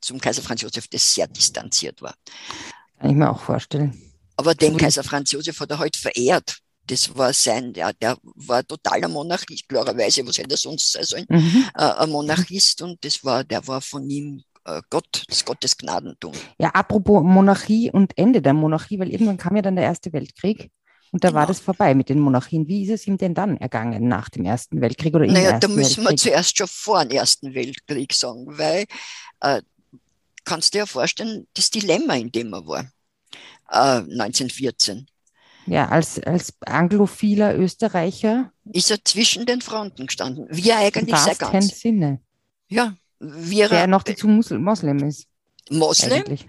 zum 0.00 0.20
Kaiser 0.20 0.42
Franz 0.42 0.62
Josef 0.62 0.88
das 0.88 1.14
sehr 1.14 1.28
distanziert 1.28 2.02
war. 2.02 2.14
Kann 2.98 3.10
ich 3.10 3.16
mir 3.16 3.30
auch 3.30 3.40
vorstellen. 3.40 3.96
Aber 4.36 4.54
den 4.56 4.76
Kaiser 4.76 5.04
Franz 5.04 5.30
Josef 5.30 5.60
hat 5.60 5.70
er 5.70 5.78
halt 5.78 5.96
verehrt. 5.96 6.58
Das 6.88 7.16
war 7.16 7.32
sein, 7.32 7.72
der, 7.72 7.92
der 7.92 8.18
war 8.22 8.66
totaler 8.66 9.06
Monarchist, 9.08 9.68
klarerweise, 9.68 10.26
was 10.26 10.38
hätte 10.38 10.54
er 10.54 10.56
sonst 10.56 10.90
sein 10.90 11.04
sollen, 11.04 11.26
Mhm. 11.28 11.64
äh, 11.76 11.82
ein 11.82 12.10
Monarchist 12.10 12.82
und 12.82 13.02
das 13.04 13.22
war, 13.22 13.44
der 13.44 13.64
war 13.68 13.80
von 13.80 14.10
ihm 14.10 14.42
Gott, 14.90 15.24
das 15.28 15.44
Gottes 15.44 15.76
Gnadentum. 15.76 16.32
Ja, 16.58 16.68
apropos 16.70 17.22
Monarchie 17.24 17.90
und 17.90 18.16
Ende 18.16 18.40
der 18.42 18.54
Monarchie, 18.54 18.98
weil 18.98 19.10
irgendwann 19.10 19.36
kam 19.38 19.56
ja 19.56 19.62
dann 19.62 19.76
der 19.76 19.84
Erste 19.84 20.12
Weltkrieg 20.12 20.70
und 21.10 21.24
da 21.24 21.34
war 21.34 21.42
Genau. 21.42 21.46
das 21.46 21.60
vorbei 21.60 21.94
mit 21.94 22.08
den 22.08 22.20
Monarchien. 22.20 22.68
Wie 22.68 22.84
ist 22.84 22.90
es 22.90 23.06
ihm 23.06 23.18
denn 23.18 23.34
dann 23.34 23.56
ergangen 23.56 24.08
nach 24.08 24.28
dem 24.28 24.44
Ersten 24.44 24.80
Weltkrieg 24.80 25.14
oder 25.14 25.24
im 25.26 25.32
Naja, 25.32 25.50
Ersten 25.50 25.60
da 25.60 25.68
müssen 25.68 26.02
wir 26.04 26.10
Weltkrieg? 26.10 26.18
zuerst 26.20 26.56
schon 26.58 26.68
vor 26.68 27.04
dem 27.04 27.16
Ersten 27.18 27.54
Weltkrieg 27.54 28.12
sagen, 28.12 28.46
weil 28.58 28.84
äh, 29.40 29.62
kannst 30.44 30.72
du 30.74 30.76
dir 30.76 30.82
ja 30.82 30.86
vorstellen, 30.86 31.46
das 31.54 31.70
Dilemma, 31.70 32.14
in 32.14 32.30
dem 32.32 32.52
er 32.54 32.66
war, 32.66 32.84
äh, 33.70 34.02
1914, 34.12 35.06
Ja, 35.66 35.88
als, 35.88 36.18
als 36.20 36.54
anglophiler 36.66 37.56
Österreicher 37.56 38.52
ist 38.72 38.90
er 38.90 39.04
zwischen 39.04 39.46
den 39.46 39.60
Fronten 39.60 40.06
gestanden. 40.06 40.46
Wie 40.50 40.70
er 40.70 40.78
eigentlich 40.78 41.16
sein 41.16 41.36
ganz, 41.38 41.80
Sinne, 41.80 42.20
ja, 42.68 42.94
er 43.22 43.68
der 43.68 43.86
noch 43.86 44.02
dazu 44.02 44.28
Musl 44.28 44.58
Moslem 44.58 44.98
ist. 45.04 45.26
Moslem, 45.70 46.12
Eigentlich. 46.12 46.48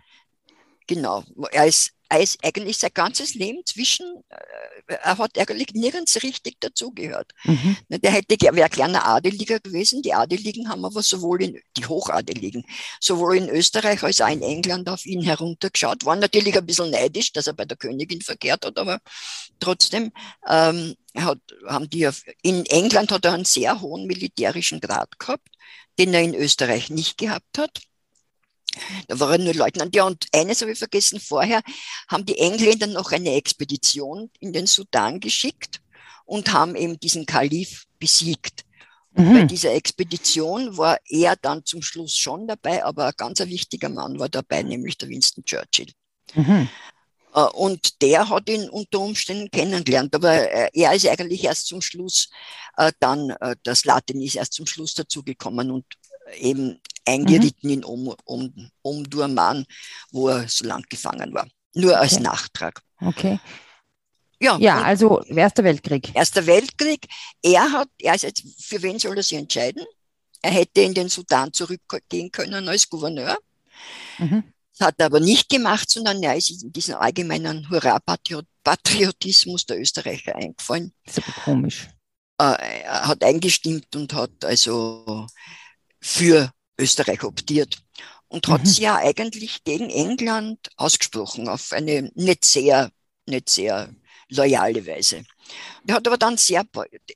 genau, 0.87 1.23
er 1.51 1.67
ist, 1.67 1.93
er 2.13 2.21
ist 2.21 2.37
eigentlich 2.43 2.77
sein 2.77 2.91
ganzes 2.93 3.33
Leben 3.33 3.65
zwischen, 3.65 4.05
äh, 4.29 4.95
er 5.01 5.17
hat 5.17 5.37
eigentlich 5.37 5.73
nirgends 5.73 6.21
richtig 6.21 6.59
dazugehört. 6.59 7.31
Mhm. 7.43 7.75
Ne, 7.89 7.99
Der 7.99 8.11
hätte 8.11 8.37
wäre 8.55 8.69
kleiner 8.69 9.05
Adeliger 9.07 9.59
gewesen. 9.59 10.03
Die 10.03 10.13
Adeligen 10.13 10.69
haben 10.69 10.85
aber 10.85 11.01
sowohl 11.01 11.41
in, 11.41 11.59
die 11.75 11.85
Hochadeligen, 11.85 12.63
sowohl 12.99 13.37
in 13.37 13.49
Österreich 13.49 14.03
als 14.03 14.21
auch 14.21 14.29
in 14.29 14.43
England 14.43 14.89
auf 14.89 15.07
ihn 15.07 15.23
heruntergeschaut. 15.23 16.05
Waren 16.05 16.19
natürlich 16.19 16.55
ein 16.55 16.65
bisschen 16.65 16.91
neidisch, 16.91 17.33
dass 17.33 17.47
er 17.47 17.53
bei 17.53 17.65
der 17.65 17.77
Königin 17.77 18.21
verkehrt 18.21 18.63
hat, 18.63 18.77
aber 18.77 18.99
trotzdem 19.59 20.11
ähm, 20.47 20.95
hat, 21.17 21.39
haben 21.67 21.89
die 21.89 22.07
in 22.43 22.65
England 22.67 23.11
hat 23.11 23.25
er 23.25 23.33
einen 23.33 23.45
sehr 23.45 23.81
hohen 23.81 24.05
militärischen 24.05 24.79
Grad 24.79 25.17
gehabt, 25.17 25.47
den 25.97 26.13
er 26.13 26.21
in 26.21 26.35
Österreich 26.35 26.91
nicht 26.91 27.17
gehabt 27.17 27.57
hat. 27.57 27.81
Da 29.07 29.19
war 29.19 29.31
er 29.33 29.37
nur 29.37 29.53
Leutnant. 29.53 29.95
Ja, 29.95 30.05
und 30.05 30.25
eines 30.33 30.61
habe 30.61 30.71
ich 30.71 30.79
vergessen, 30.79 31.19
vorher 31.19 31.61
haben 32.07 32.25
die 32.25 32.37
Engländer 32.39 32.87
noch 32.87 33.11
eine 33.11 33.33
Expedition 33.33 34.29
in 34.39 34.53
den 34.53 34.67
Sudan 34.67 35.19
geschickt 35.19 35.81
und 36.25 36.51
haben 36.53 36.75
eben 36.75 36.99
diesen 36.99 37.25
Kalif 37.25 37.85
besiegt. 37.99 38.65
Bei 39.15 39.21
Mhm. 39.21 39.47
dieser 39.47 39.73
Expedition 39.73 40.75
war 40.75 40.97
er 41.07 41.35
dann 41.35 41.63
zum 41.65 41.83
Schluss 41.83 42.17
schon 42.17 42.47
dabei, 42.47 42.83
aber 42.83 43.05
ein 43.07 43.13
ganz 43.15 43.39
wichtiger 43.41 43.89
Mann 43.89 44.17
war 44.17 44.27
dabei, 44.27 44.63
nämlich 44.63 44.97
der 44.97 45.09
Winston 45.09 45.45
Churchill. 45.45 45.91
Mhm. 46.33 46.67
Äh, 47.35 47.41
Und 47.41 48.01
der 48.01 48.27
hat 48.29 48.49
ihn 48.49 48.69
unter 48.69 48.99
Umständen 48.99 49.51
kennengelernt, 49.51 50.15
aber 50.15 50.51
äh, 50.51 50.69
er 50.73 50.93
ist 50.93 51.07
eigentlich 51.07 51.43
erst 51.43 51.67
zum 51.67 51.81
Schluss 51.81 52.29
äh, 52.77 52.91
dann, 52.99 53.35
das 53.61 53.85
Latin 53.85 54.19
ist 54.19 54.35
erst 54.35 54.53
zum 54.53 54.65
Schluss 54.65 54.95
dazugekommen 54.95 55.69
und 55.69 55.85
eben 56.37 56.79
eingeritten 57.05 57.69
in 57.69 57.83
um, 57.83 58.13
um, 58.25 58.69
um 58.81 59.09
Durman, 59.09 59.65
wo 60.11 60.29
er 60.29 60.47
so 60.47 60.65
lang 60.65 60.83
gefangen 60.89 61.33
war. 61.33 61.47
Nur 61.75 61.97
als 61.99 62.13
Okay. 62.13 62.23
Nachtrag. 62.23 62.81
Okay. 63.01 63.39
Ja, 64.39 64.57
Ja, 64.57 64.81
also 64.81 65.21
Erster 65.23 65.63
Weltkrieg. 65.63 66.13
Erster 66.15 66.45
Weltkrieg. 66.45 67.07
Er 67.41 67.71
hat, 67.71 67.89
er 67.99 68.15
ist 68.15 68.23
jetzt, 68.23 68.43
für 68.59 68.81
wen 68.81 68.99
soll 68.99 69.17
er 69.17 69.23
sich 69.23 69.37
entscheiden? 69.37 69.83
Er 70.41 70.51
hätte 70.51 70.81
in 70.81 70.93
den 70.93 71.07
Sudan 71.09 71.53
zurückgehen 71.53 72.31
können 72.31 72.67
als 72.67 72.89
Gouverneur. 72.89 73.37
Mhm. 74.17 74.43
Das 74.77 74.87
hat 74.87 74.95
er 74.97 75.05
aber 75.07 75.19
nicht 75.19 75.49
gemacht, 75.49 75.89
sondern 75.89 76.21
er 76.23 76.35
ist 76.35 76.63
in 76.63 76.73
diesen 76.73 76.95
allgemeinen 76.95 77.69
Hurra-Patriotismus 77.69 79.65
der 79.65 79.79
Österreicher 79.79 80.35
eingefallen. 80.35 80.93
Das 81.05 81.17
ist 81.17 81.23
aber 81.27 81.41
komisch. 81.43 81.87
Äh, 82.41 82.81
er 82.83 83.07
hat 83.07 83.23
eingestimmt 83.23 83.95
und 83.95 84.13
hat 84.13 84.43
also 84.43 85.27
für 86.03 86.51
Österreich 86.77 87.23
optiert 87.23 87.77
und 88.27 88.47
hat 88.47 88.61
Mhm. 88.61 88.65
sich 88.65 88.79
ja 88.79 88.97
eigentlich 88.97 89.63
gegen 89.63 89.89
England 89.89 90.59
ausgesprochen 90.75 91.47
auf 91.47 91.71
eine 91.71 92.11
nicht 92.15 92.45
sehr, 92.45 92.91
nicht 93.25 93.49
sehr 93.49 93.89
loyale 94.29 94.85
Weise. 94.85 95.23
Er 95.87 95.95
hat 95.95 96.07
aber 96.07 96.17
dann 96.17 96.37
sehr, 96.37 96.65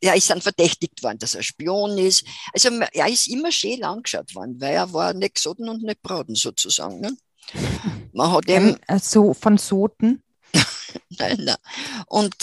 er 0.01 0.15
ist 0.15 0.29
dann 0.29 0.41
verdächtigt 0.41 1.03
worden, 1.03 1.19
dass 1.19 1.35
er 1.35 1.43
Spion 1.43 1.97
ist. 1.97 2.25
Also 2.53 2.69
er 2.93 3.07
ist 3.07 3.27
immer 3.27 3.51
schön 3.51 3.83
angeschaut 3.83 4.33
worden, 4.35 4.59
weil 4.61 4.75
er 4.75 4.93
war 4.93 5.13
nicht 5.13 5.35
gesotten 5.35 5.67
und 5.69 5.83
nicht 5.83 6.01
braten 6.01 6.35
sozusagen. 6.35 7.01
Ne? 7.01 7.17
Man 8.13 8.31
hat 8.31 8.47
ihm 8.47 8.53
Ähm, 8.55 8.77
also 8.87 9.33
von 9.33 9.57
Soten. 9.57 10.23
Nein, 11.09 11.37
nein. 11.43 11.57
Und 12.07 12.35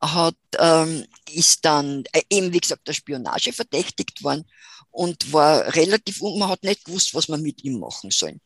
hat, 0.00 0.36
ähm, 0.58 1.04
ist 1.30 1.64
dann 1.64 2.04
äh, 2.12 2.22
eben, 2.30 2.52
wie 2.52 2.60
gesagt, 2.60 2.88
der 2.88 2.94
Spionage 2.94 3.52
verdächtigt 3.52 4.22
worden 4.24 4.44
und 4.90 5.32
war 5.32 5.74
relativ, 5.74 6.20
und 6.20 6.38
man 6.38 6.48
hat 6.48 6.62
nicht 6.62 6.84
gewusst, 6.84 7.14
was 7.14 7.28
man 7.28 7.42
mit 7.42 7.64
ihm 7.64 7.78
machen 7.78 8.10
soll. 8.10 8.40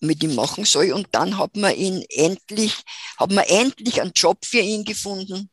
Mit 0.00 0.22
ihm 0.22 0.34
machen 0.34 0.64
soll. 0.64 0.92
Und 0.92 1.08
dann 1.12 1.38
hat 1.38 1.56
man 1.56 1.74
ihn 1.74 2.04
endlich, 2.10 2.74
hat 3.16 3.32
man 3.32 3.44
endlich 3.44 4.00
einen 4.00 4.12
Job 4.14 4.44
für 4.44 4.60
ihn 4.60 4.84
gefunden. 4.84 5.50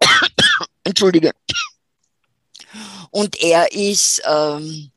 Entschuldige. 0.84 1.32
Und 3.10 3.40
er 3.40 3.72
ist 3.72 4.22
ähm, 4.26 4.90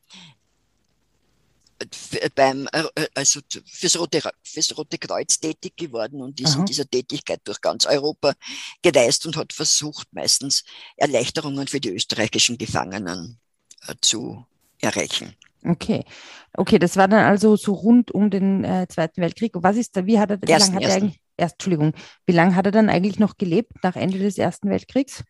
beim, 2.35 2.67
äh, 2.73 2.83
also 3.13 3.41
zu- 3.41 3.61
fürs 3.65 3.99
Rote, 3.99 4.21
fürs 4.43 4.77
Rote 4.77 4.97
Kreuz 4.97 5.39
tätig 5.39 5.77
geworden 5.77 6.21
und 6.21 6.39
ist 6.39 6.51
Aha. 6.53 6.59
in 6.59 6.65
dieser 6.65 6.89
Tätigkeit 6.89 7.41
durch 7.43 7.61
ganz 7.61 7.85
Europa 7.85 8.33
gereist 8.81 9.25
und 9.25 9.37
hat 9.37 9.53
versucht, 9.53 10.07
meistens 10.11 10.63
Erleichterungen 10.97 11.67
für 11.67 11.79
die 11.79 11.89
österreichischen 11.89 12.57
Gefangenen 12.57 13.39
äh, 13.87 13.95
zu 14.01 14.45
erreichen. 14.81 15.35
Okay. 15.65 16.05
Okay, 16.53 16.79
das 16.79 16.95
war 16.95 17.07
dann 17.07 17.25
also 17.25 17.55
so 17.57 17.73
rund 17.73 18.11
um 18.11 18.29
den 18.29 18.63
äh, 18.63 18.87
Zweiten 18.89 19.21
Weltkrieg. 19.21 19.55
Und 19.55 19.63
Was 19.63 19.75
ist 19.75 19.95
da, 19.95 20.05
wie 20.05 20.17
hat 20.19 20.31
er, 20.31 20.41
wie 20.41 20.49
Ersten, 20.51 20.73
lange 20.73 20.85
hat 20.85 20.91
er 20.91 20.95
eigentlich, 20.97 21.19
erst, 21.35 21.53
Entschuldigung, 21.55 21.93
wie 22.25 22.31
lange 22.33 22.55
hat 22.55 22.65
er 22.65 22.71
dann 22.71 22.89
eigentlich 22.89 23.19
noch 23.19 23.37
gelebt 23.37 23.71
nach 23.83 23.95
Ende 23.95 24.19
des 24.19 24.37
Ersten 24.37 24.69
Weltkriegs? 24.69 25.23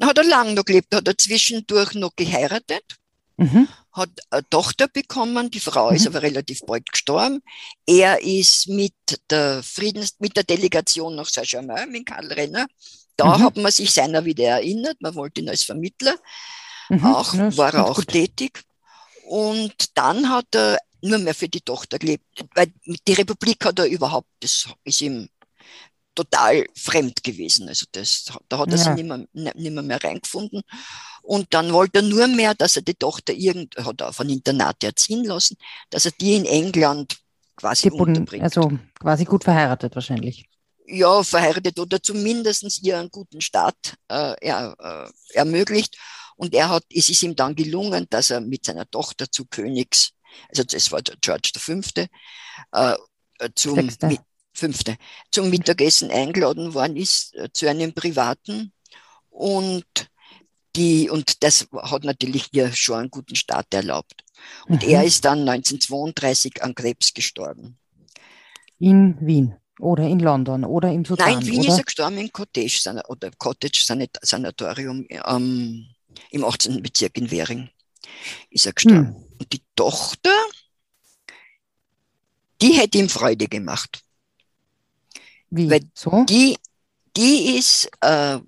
Hat 0.00 0.18
er 0.18 0.24
lang 0.24 0.54
noch 0.54 0.64
gelebt, 0.64 0.92
hat 0.94 1.06
er 1.06 1.16
zwischendurch 1.16 1.94
noch 1.94 2.16
geheiratet, 2.16 2.82
Mhm. 3.36 3.66
Hat 3.92 4.10
eine 4.30 4.48
Tochter 4.48 4.88
bekommen, 4.88 5.50
die 5.50 5.60
Frau 5.60 5.90
ist 5.90 6.02
Mhm. 6.02 6.08
aber 6.08 6.22
relativ 6.22 6.60
bald 6.66 6.90
gestorben. 6.90 7.42
Er 7.86 8.22
ist 8.22 8.68
mit 8.68 8.94
der 9.30 9.62
Friedens, 9.62 10.16
mit 10.18 10.36
der 10.36 10.44
Delegation 10.44 11.14
nach 11.14 11.28
Saint-Germain, 11.28 11.90
mit 11.90 12.06
Karl 12.06 12.32
Renner. 12.32 12.66
Da 13.16 13.36
Mhm. 13.38 13.42
hat 13.42 13.56
man 13.56 13.70
sich 13.72 13.92
seiner 13.92 14.24
wieder 14.24 14.44
erinnert, 14.44 14.96
man 15.00 15.14
wollte 15.14 15.40
ihn 15.42 15.48
als 15.50 15.62
Vermittler. 15.64 16.16
Mhm. 16.88 17.04
auch, 17.06 17.34
Ja, 17.34 17.56
war 17.56 17.74
er 17.74 17.86
auch 17.86 17.96
gut. 17.96 18.08
tätig. 18.08 18.62
Und 19.24 19.74
dann 19.94 20.28
hat 20.28 20.46
er 20.54 20.78
nur 21.00 21.18
mehr 21.18 21.34
für 21.34 21.48
die 21.48 21.60
Tochter 21.60 21.98
gelebt, 21.98 22.24
weil 22.54 22.72
die 23.06 23.12
Republik 23.14 23.64
hat 23.64 23.78
er 23.78 23.86
überhaupt, 23.86 24.28
das 24.40 24.68
ist 24.84 25.00
ihm 25.00 25.28
total 26.14 26.66
fremd 26.76 27.22
gewesen. 27.24 27.68
Also 27.68 27.86
das, 27.92 28.24
da 28.48 28.58
hat 28.58 28.70
er 28.72 28.78
Ja. 28.78 28.84
sich 28.84 28.92
nicht 28.94 29.06
mehr, 29.06 29.26
nicht 29.32 29.72
mehr, 29.72 29.82
mehr 29.82 30.02
reingefunden. 30.02 30.62
Und 31.22 31.52
dann 31.54 31.72
wollte 31.72 32.00
er 32.00 32.02
nur 32.02 32.26
mehr, 32.26 32.54
dass 32.54 32.76
er 32.76 32.82
die 32.82 32.94
Tochter 32.94 33.32
irgend, 33.32 33.76
hat 33.76 34.00
er 34.00 34.08
auf 34.10 34.20
ein 34.20 34.28
Internat 34.28 34.82
erziehen 34.84 35.24
lassen, 35.24 35.56
dass 35.90 36.04
er 36.06 36.12
die 36.20 36.34
in 36.36 36.44
England 36.44 37.16
quasi 37.56 37.88
Gebunden, 37.90 38.16
unterbringt. 38.18 38.42
also 38.44 38.72
quasi 38.98 39.24
gut 39.24 39.44
verheiratet 39.44 39.94
wahrscheinlich. 39.94 40.48
ja, 40.86 41.22
verheiratet 41.22 41.78
oder 41.78 42.02
zumindest 42.02 42.82
ihr 42.82 42.98
einen 42.98 43.10
guten 43.10 43.40
Start 43.40 43.94
äh, 44.08 44.34
er, 44.40 44.74
äh, 44.78 45.36
ermöglicht. 45.38 45.96
Und 46.36 46.54
er 46.54 46.70
hat, 46.70 46.84
es 46.92 47.08
ist 47.08 47.22
ihm 47.22 47.36
dann 47.36 47.54
gelungen, 47.54 48.06
dass 48.10 48.30
er 48.30 48.40
mit 48.40 48.64
seiner 48.64 48.90
Tochter 48.90 49.30
zu 49.30 49.44
Königs, 49.46 50.10
also 50.48 50.64
das 50.64 50.90
war 50.90 51.00
George 51.20 51.52
V., 51.56 51.80
äh, 52.72 52.96
zum, 53.54 53.76
Sechste. 53.76 54.18
Fünfte, 54.52 54.96
zum 55.30 55.50
Mittagessen 55.50 56.10
eingeladen 56.10 56.74
worden 56.74 56.96
ist, 56.96 57.34
äh, 57.34 57.48
zu 57.52 57.68
einem 57.68 57.92
privaten. 57.92 58.72
Und 59.30 59.84
die, 60.76 61.10
und 61.10 61.42
das 61.42 61.68
hat 61.72 62.04
natürlich 62.04 62.48
ihr 62.52 62.72
schon 62.72 62.98
einen 63.00 63.10
guten 63.10 63.36
Start 63.36 63.72
erlaubt. 63.74 64.24
Und 64.66 64.82
Mhm. 64.82 64.88
er 64.88 65.04
ist 65.04 65.24
dann 65.24 65.44
1932 65.44 66.62
an 66.62 66.74
Krebs 66.74 67.12
gestorben. 67.14 67.78
In 68.78 69.16
Wien. 69.20 69.56
Oder 69.78 70.04
in 70.04 70.20
London 70.20 70.64
oder 70.64 70.92
im 70.92 71.04
Sudan? 71.04 71.28
Nein, 71.28 71.40
in 71.40 71.46
Wien 71.52 71.60
oder? 71.60 71.68
ist 71.70 71.78
er 71.78 71.84
gestorben 71.84 72.18
im 72.18 72.32
Cottage 72.32 73.02
oder 73.08 73.30
Cottage 73.38 73.84
Sanatorium 74.22 75.06
ähm, 75.08 75.86
im 76.30 76.44
18. 76.44 76.82
Bezirk 76.82 77.16
in 77.18 77.30
Währing. 77.30 77.68
Ist 78.50 78.66
er 78.66 78.72
gestorben. 78.72 79.08
Hm. 79.08 79.24
Und 79.38 79.52
die 79.52 79.62
Tochter, 79.74 80.30
die 82.60 82.72
hätte 82.72 82.98
ihm 82.98 83.08
Freude 83.08 83.48
gemacht. 83.48 84.02
Wie? 85.54 85.70
Weil 85.70 85.82
so? 85.94 86.24
die, 86.24 86.56
die 87.14 87.56
ist, 87.58 87.90
äh, 88.00 88.38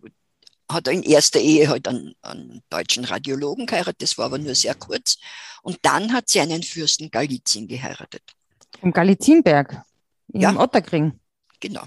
hat 0.70 0.88
in 0.88 1.02
erster 1.02 1.38
Ehe 1.38 1.68
halt 1.68 1.86
einen, 1.86 2.14
einen, 2.22 2.62
deutschen 2.70 3.04
Radiologen 3.04 3.66
geheiratet, 3.66 4.00
das 4.00 4.16
war 4.16 4.26
aber 4.26 4.38
nur 4.38 4.54
sehr 4.54 4.74
kurz. 4.74 5.18
Und 5.62 5.78
dann 5.82 6.14
hat 6.14 6.30
sie 6.30 6.40
einen 6.40 6.62
Fürsten 6.62 7.10
Galizien 7.10 7.68
geheiratet. 7.68 8.22
Im 8.80 8.90
Galizienberg? 8.90 9.82
Im 10.32 10.40
ja. 10.40 10.56
Otterkring? 10.58 11.20
Genau. 11.60 11.84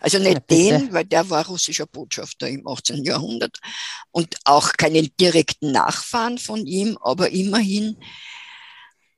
Also 0.00 0.20
nicht 0.20 0.34
ja, 0.34 0.40
den, 0.78 0.92
weil 0.92 1.04
der 1.04 1.28
war 1.28 1.44
russischer 1.46 1.86
Botschafter 1.86 2.48
im 2.48 2.68
18. 2.68 3.02
Jahrhundert 3.02 3.58
und 4.12 4.36
auch 4.44 4.74
keinen 4.74 5.10
direkten 5.20 5.72
Nachfahren 5.72 6.38
von 6.38 6.64
ihm, 6.66 6.96
aber 7.00 7.30
immerhin 7.30 7.96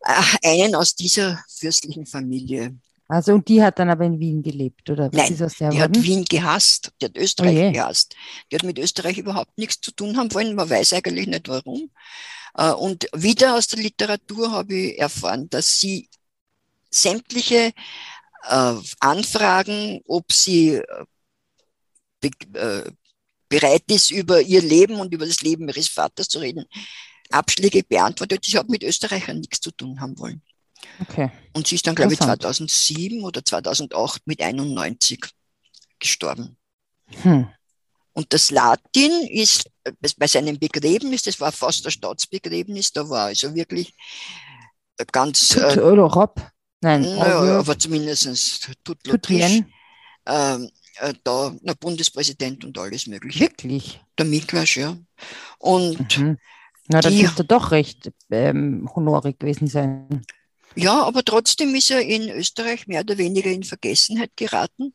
äh, 0.00 0.48
einen 0.48 0.74
aus 0.74 0.94
dieser 0.94 1.44
fürstlichen 1.48 2.06
Familie. 2.06 2.78
Also 3.08 3.32
und 3.32 3.48
die 3.48 3.62
hat 3.62 3.78
dann 3.78 3.88
aber 3.88 4.04
in 4.04 4.20
Wien 4.20 4.42
gelebt, 4.42 4.88
oder? 4.90 5.08
Nein, 5.10 5.34
die 5.34 5.40
worden? 5.40 5.78
hat 5.78 6.02
Wien 6.02 6.24
gehasst, 6.26 6.92
die 7.00 7.06
hat 7.06 7.16
Österreich 7.16 7.70
oh 7.70 7.72
gehasst. 7.72 8.14
Die 8.50 8.56
hat 8.56 8.64
mit 8.64 8.78
Österreich 8.78 9.16
überhaupt 9.16 9.56
nichts 9.56 9.80
zu 9.80 9.92
tun 9.92 10.18
haben 10.18 10.32
wollen, 10.34 10.54
man 10.54 10.68
weiß 10.68 10.92
eigentlich 10.92 11.26
nicht 11.26 11.48
warum. 11.48 11.90
Äh, 12.54 12.72
und 12.72 13.08
wieder 13.14 13.54
aus 13.56 13.66
der 13.68 13.78
Literatur 13.78 14.52
habe 14.52 14.74
ich 14.74 14.98
erfahren, 14.98 15.48
dass 15.48 15.80
sie 15.80 16.10
sämtliche 16.90 17.72
äh, 18.46 18.74
Anfragen, 19.00 20.02
ob 20.06 20.30
sie 20.30 20.82
äh, 22.22 22.90
bereit 23.48 23.84
ist, 23.88 24.10
über 24.10 24.42
ihr 24.42 24.60
Leben 24.60 25.00
und 25.00 25.14
über 25.14 25.26
das 25.26 25.40
Leben 25.40 25.66
ihres 25.68 25.88
Vaters 25.88 26.28
zu 26.28 26.40
reden, 26.40 26.66
Abschläge 27.30 27.82
beantwortet. 27.84 28.46
Ich 28.46 28.56
habe 28.56 28.70
mit 28.70 28.82
Österreichern 28.82 29.40
nichts 29.40 29.60
zu 29.60 29.70
tun 29.70 29.98
haben 30.00 30.18
wollen. 30.18 30.42
Okay. 31.00 31.30
Und 31.52 31.66
sie 31.66 31.76
ist 31.76 31.86
dann, 31.86 31.94
glaube 31.94 32.12
ich, 32.12 32.20
2007 32.20 33.22
oder 33.22 33.44
2008 33.44 34.26
mit 34.26 34.42
91 34.42 35.20
gestorben. 35.98 36.56
Hm. 37.22 37.48
Und 38.12 38.32
das 38.32 38.50
Latin 38.50 39.12
ist 39.30 39.70
äh, 39.84 39.92
bei 40.16 40.26
seinem 40.26 40.58
Begräbnis, 40.58 41.22
das 41.22 41.40
war 41.40 41.52
fast 41.52 41.84
der 41.84 41.90
Staatsbegräbnis, 41.90 42.92
da 42.92 43.08
war 43.08 43.26
also 43.26 43.54
wirklich 43.54 43.94
ganz. 45.12 45.54
Äh, 45.54 45.78
Rob. 45.78 46.40
Nein, 46.80 47.02
naja, 47.02 47.58
aber 47.58 47.78
zumindest 47.78 48.70
tut 48.84 49.04
Lotrisch. 49.06 49.62
Ähm, 50.26 50.70
äh, 51.00 51.14
da, 51.24 51.54
na, 51.62 51.74
Bundespräsident 51.74 52.64
und 52.64 52.78
alles 52.78 53.06
Mögliche. 53.06 53.40
Wirklich? 53.40 54.00
Der 54.16 54.26
Miklasch, 54.26 54.76
ja. 54.76 54.96
Und 55.58 56.18
mhm. 56.18 56.38
Na, 56.88 57.00
dann 57.00 57.16
dürfte 57.16 57.44
doch 57.44 57.70
recht 57.70 58.10
ähm, 58.30 58.88
honorig 58.94 59.38
gewesen 59.38 59.68
sein. 59.68 60.24
Ja, 60.78 61.02
aber 61.02 61.24
trotzdem 61.24 61.74
ist 61.74 61.90
er 61.90 62.02
in 62.02 62.30
Österreich 62.30 62.86
mehr 62.86 63.00
oder 63.00 63.18
weniger 63.18 63.50
in 63.50 63.64
Vergessenheit 63.64 64.30
geraten. 64.36 64.94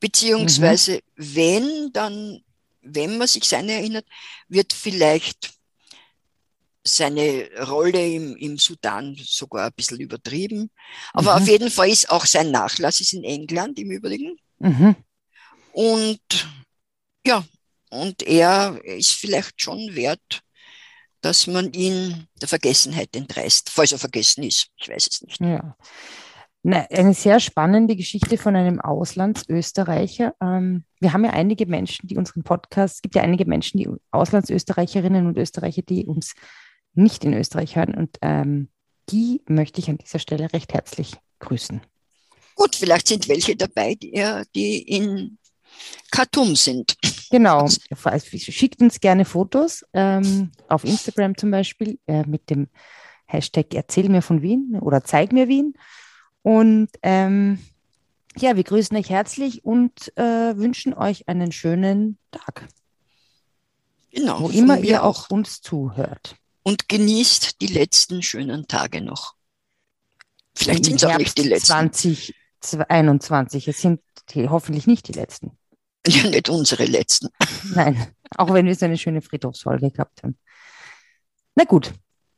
Beziehungsweise, 0.00 0.94
mhm. 0.94 1.34
wenn, 1.34 1.92
dann, 1.92 2.42
wenn 2.80 3.18
man 3.18 3.28
sich 3.28 3.44
seine 3.44 3.72
erinnert, 3.72 4.06
wird 4.48 4.72
vielleicht 4.72 5.52
seine 6.82 7.48
Rolle 7.68 8.14
im, 8.14 8.36
im 8.36 8.56
Sudan 8.56 9.14
sogar 9.22 9.66
ein 9.66 9.72
bisschen 9.74 10.00
übertrieben. 10.00 10.70
Aber 11.12 11.36
mhm. 11.36 11.42
auf 11.42 11.48
jeden 11.48 11.70
Fall 11.70 11.90
ist 11.90 12.08
auch 12.08 12.24
sein 12.24 12.50
Nachlass 12.50 13.00
ist 13.00 13.12
in 13.12 13.22
England 13.22 13.78
im 13.78 13.90
Übrigen. 13.90 14.38
Mhm. 14.60 14.96
Und 15.72 16.48
ja, 17.26 17.44
und 17.90 18.22
er 18.22 18.80
ist 18.82 19.12
vielleicht 19.12 19.60
schon 19.60 19.94
wert, 19.94 20.42
dass 21.22 21.46
man 21.46 21.72
ihn 21.72 22.26
der 22.40 22.48
Vergessenheit 22.48 23.16
entreißt, 23.16 23.70
falls 23.70 23.92
er 23.92 23.98
vergessen 23.98 24.42
ist. 24.44 24.68
Ich 24.76 24.88
weiß 24.88 25.08
es 25.10 25.22
nicht. 25.22 25.40
Ja. 25.40 25.76
Na, 26.64 26.86
eine 26.90 27.14
sehr 27.14 27.40
spannende 27.40 27.96
Geschichte 27.96 28.38
von 28.38 28.54
einem 28.54 28.80
Auslandsösterreicher. 28.80 30.34
Ähm, 30.40 30.84
wir 31.00 31.12
haben 31.12 31.24
ja 31.24 31.32
einige 31.32 31.66
Menschen, 31.66 32.06
die 32.06 32.16
unseren 32.16 32.44
Podcast, 32.44 32.96
es 32.96 33.02
gibt 33.02 33.14
ja 33.16 33.22
einige 33.22 33.46
Menschen, 33.46 33.78
die 33.78 33.88
Auslandsösterreicherinnen 34.10 35.26
und 35.26 35.38
Österreicher, 35.38 35.82
die 35.82 36.06
uns 36.06 36.34
nicht 36.94 37.24
in 37.24 37.34
Österreich 37.34 37.74
hören. 37.74 37.94
Und 37.94 38.18
ähm, 38.22 38.68
die 39.10 39.42
möchte 39.48 39.80
ich 39.80 39.90
an 39.90 39.98
dieser 39.98 40.20
Stelle 40.20 40.52
recht 40.52 40.72
herzlich 40.72 41.14
grüßen. 41.40 41.80
Gut, 42.54 42.76
vielleicht 42.76 43.08
sind 43.08 43.28
welche 43.28 43.56
dabei, 43.56 43.94
die, 43.94 44.22
die 44.54 44.82
in 44.82 45.38
Khartoum 46.10 46.56
sind. 46.56 46.96
Genau, 47.30 47.68
schickt 47.68 48.80
uns 48.80 49.00
gerne 49.00 49.24
Fotos 49.24 49.84
ähm, 49.94 50.52
auf 50.68 50.84
Instagram 50.84 51.36
zum 51.36 51.50
Beispiel 51.50 51.98
äh, 52.06 52.24
mit 52.26 52.50
dem 52.50 52.68
Hashtag 53.26 53.72
Erzähl 53.74 54.08
mir 54.08 54.22
von 54.22 54.42
Wien 54.42 54.78
oder 54.80 55.02
Zeig 55.04 55.32
mir 55.32 55.48
Wien. 55.48 55.74
Und 56.42 56.90
ähm, 57.02 57.58
ja, 58.36 58.56
wir 58.56 58.64
grüßen 58.64 58.96
euch 58.96 59.10
herzlich 59.10 59.64
und 59.64 60.16
äh, 60.16 60.56
wünschen 60.56 60.94
euch 60.94 61.28
einen 61.28 61.52
schönen 61.52 62.18
Tag. 62.30 62.68
Genau. 64.10 64.40
Wo 64.40 64.48
immer 64.48 64.78
ihr 64.78 65.04
auch 65.04 65.30
uns 65.30 65.62
zuhört 65.62 66.36
und 66.62 66.88
genießt 66.88 67.60
die 67.60 67.66
letzten 67.66 68.22
schönen 68.22 68.68
Tage 68.68 69.00
noch. 69.00 69.34
Vielleicht 70.54 70.84
sind 70.84 70.96
es 70.96 71.04
auch 71.04 71.16
nicht 71.16 71.38
die 71.38 71.48
letzten. 71.48 71.92
2021, 72.60 73.68
es 73.68 73.80
sind 73.80 74.00
die, 74.30 74.48
hoffentlich 74.48 74.86
nicht 74.86 75.08
die 75.08 75.12
letzten. 75.12 75.56
Ja, 76.06 76.28
nicht 76.28 76.48
unsere 76.48 76.84
letzten. 76.84 77.28
Nein, 77.74 78.08
auch 78.36 78.52
wenn 78.52 78.66
wir 78.66 78.74
so 78.74 78.86
eine 78.86 78.98
schöne 78.98 79.22
Friedhofsfolge 79.22 79.90
gehabt 79.90 80.22
haben. 80.22 80.36
Na 81.54 81.64
gut. 81.64 81.92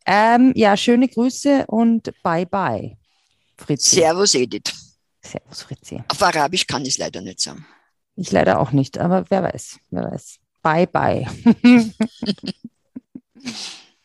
Ähm, 0.07 0.53
ja, 0.55 0.77
schöne 0.77 1.09
Grüße 1.09 1.67
und 1.67 2.13
bye 2.23 2.45
bye, 2.45 2.99
Fritzi. 3.57 3.97
Servus, 3.97 4.35
Edith. 4.35 4.75
Servus, 5.23 5.63
Fritzi. 5.63 6.03
Auf 6.09 6.23
Arabisch 6.23 6.67
kann 6.67 6.83
ich 6.83 6.91
es 6.91 6.99
leider 6.99 7.23
nicht 7.23 7.41
sagen. 7.41 7.65
Ich 8.17 8.31
leider 8.31 8.61
auch 8.61 8.73
nicht, 8.73 8.99
aber 8.99 9.25
wer 9.31 9.43
weiß, 9.43 9.79
wer 9.91 10.13
weiß. 10.13 10.39
Bye 10.63 10.87
bye. 10.87 11.27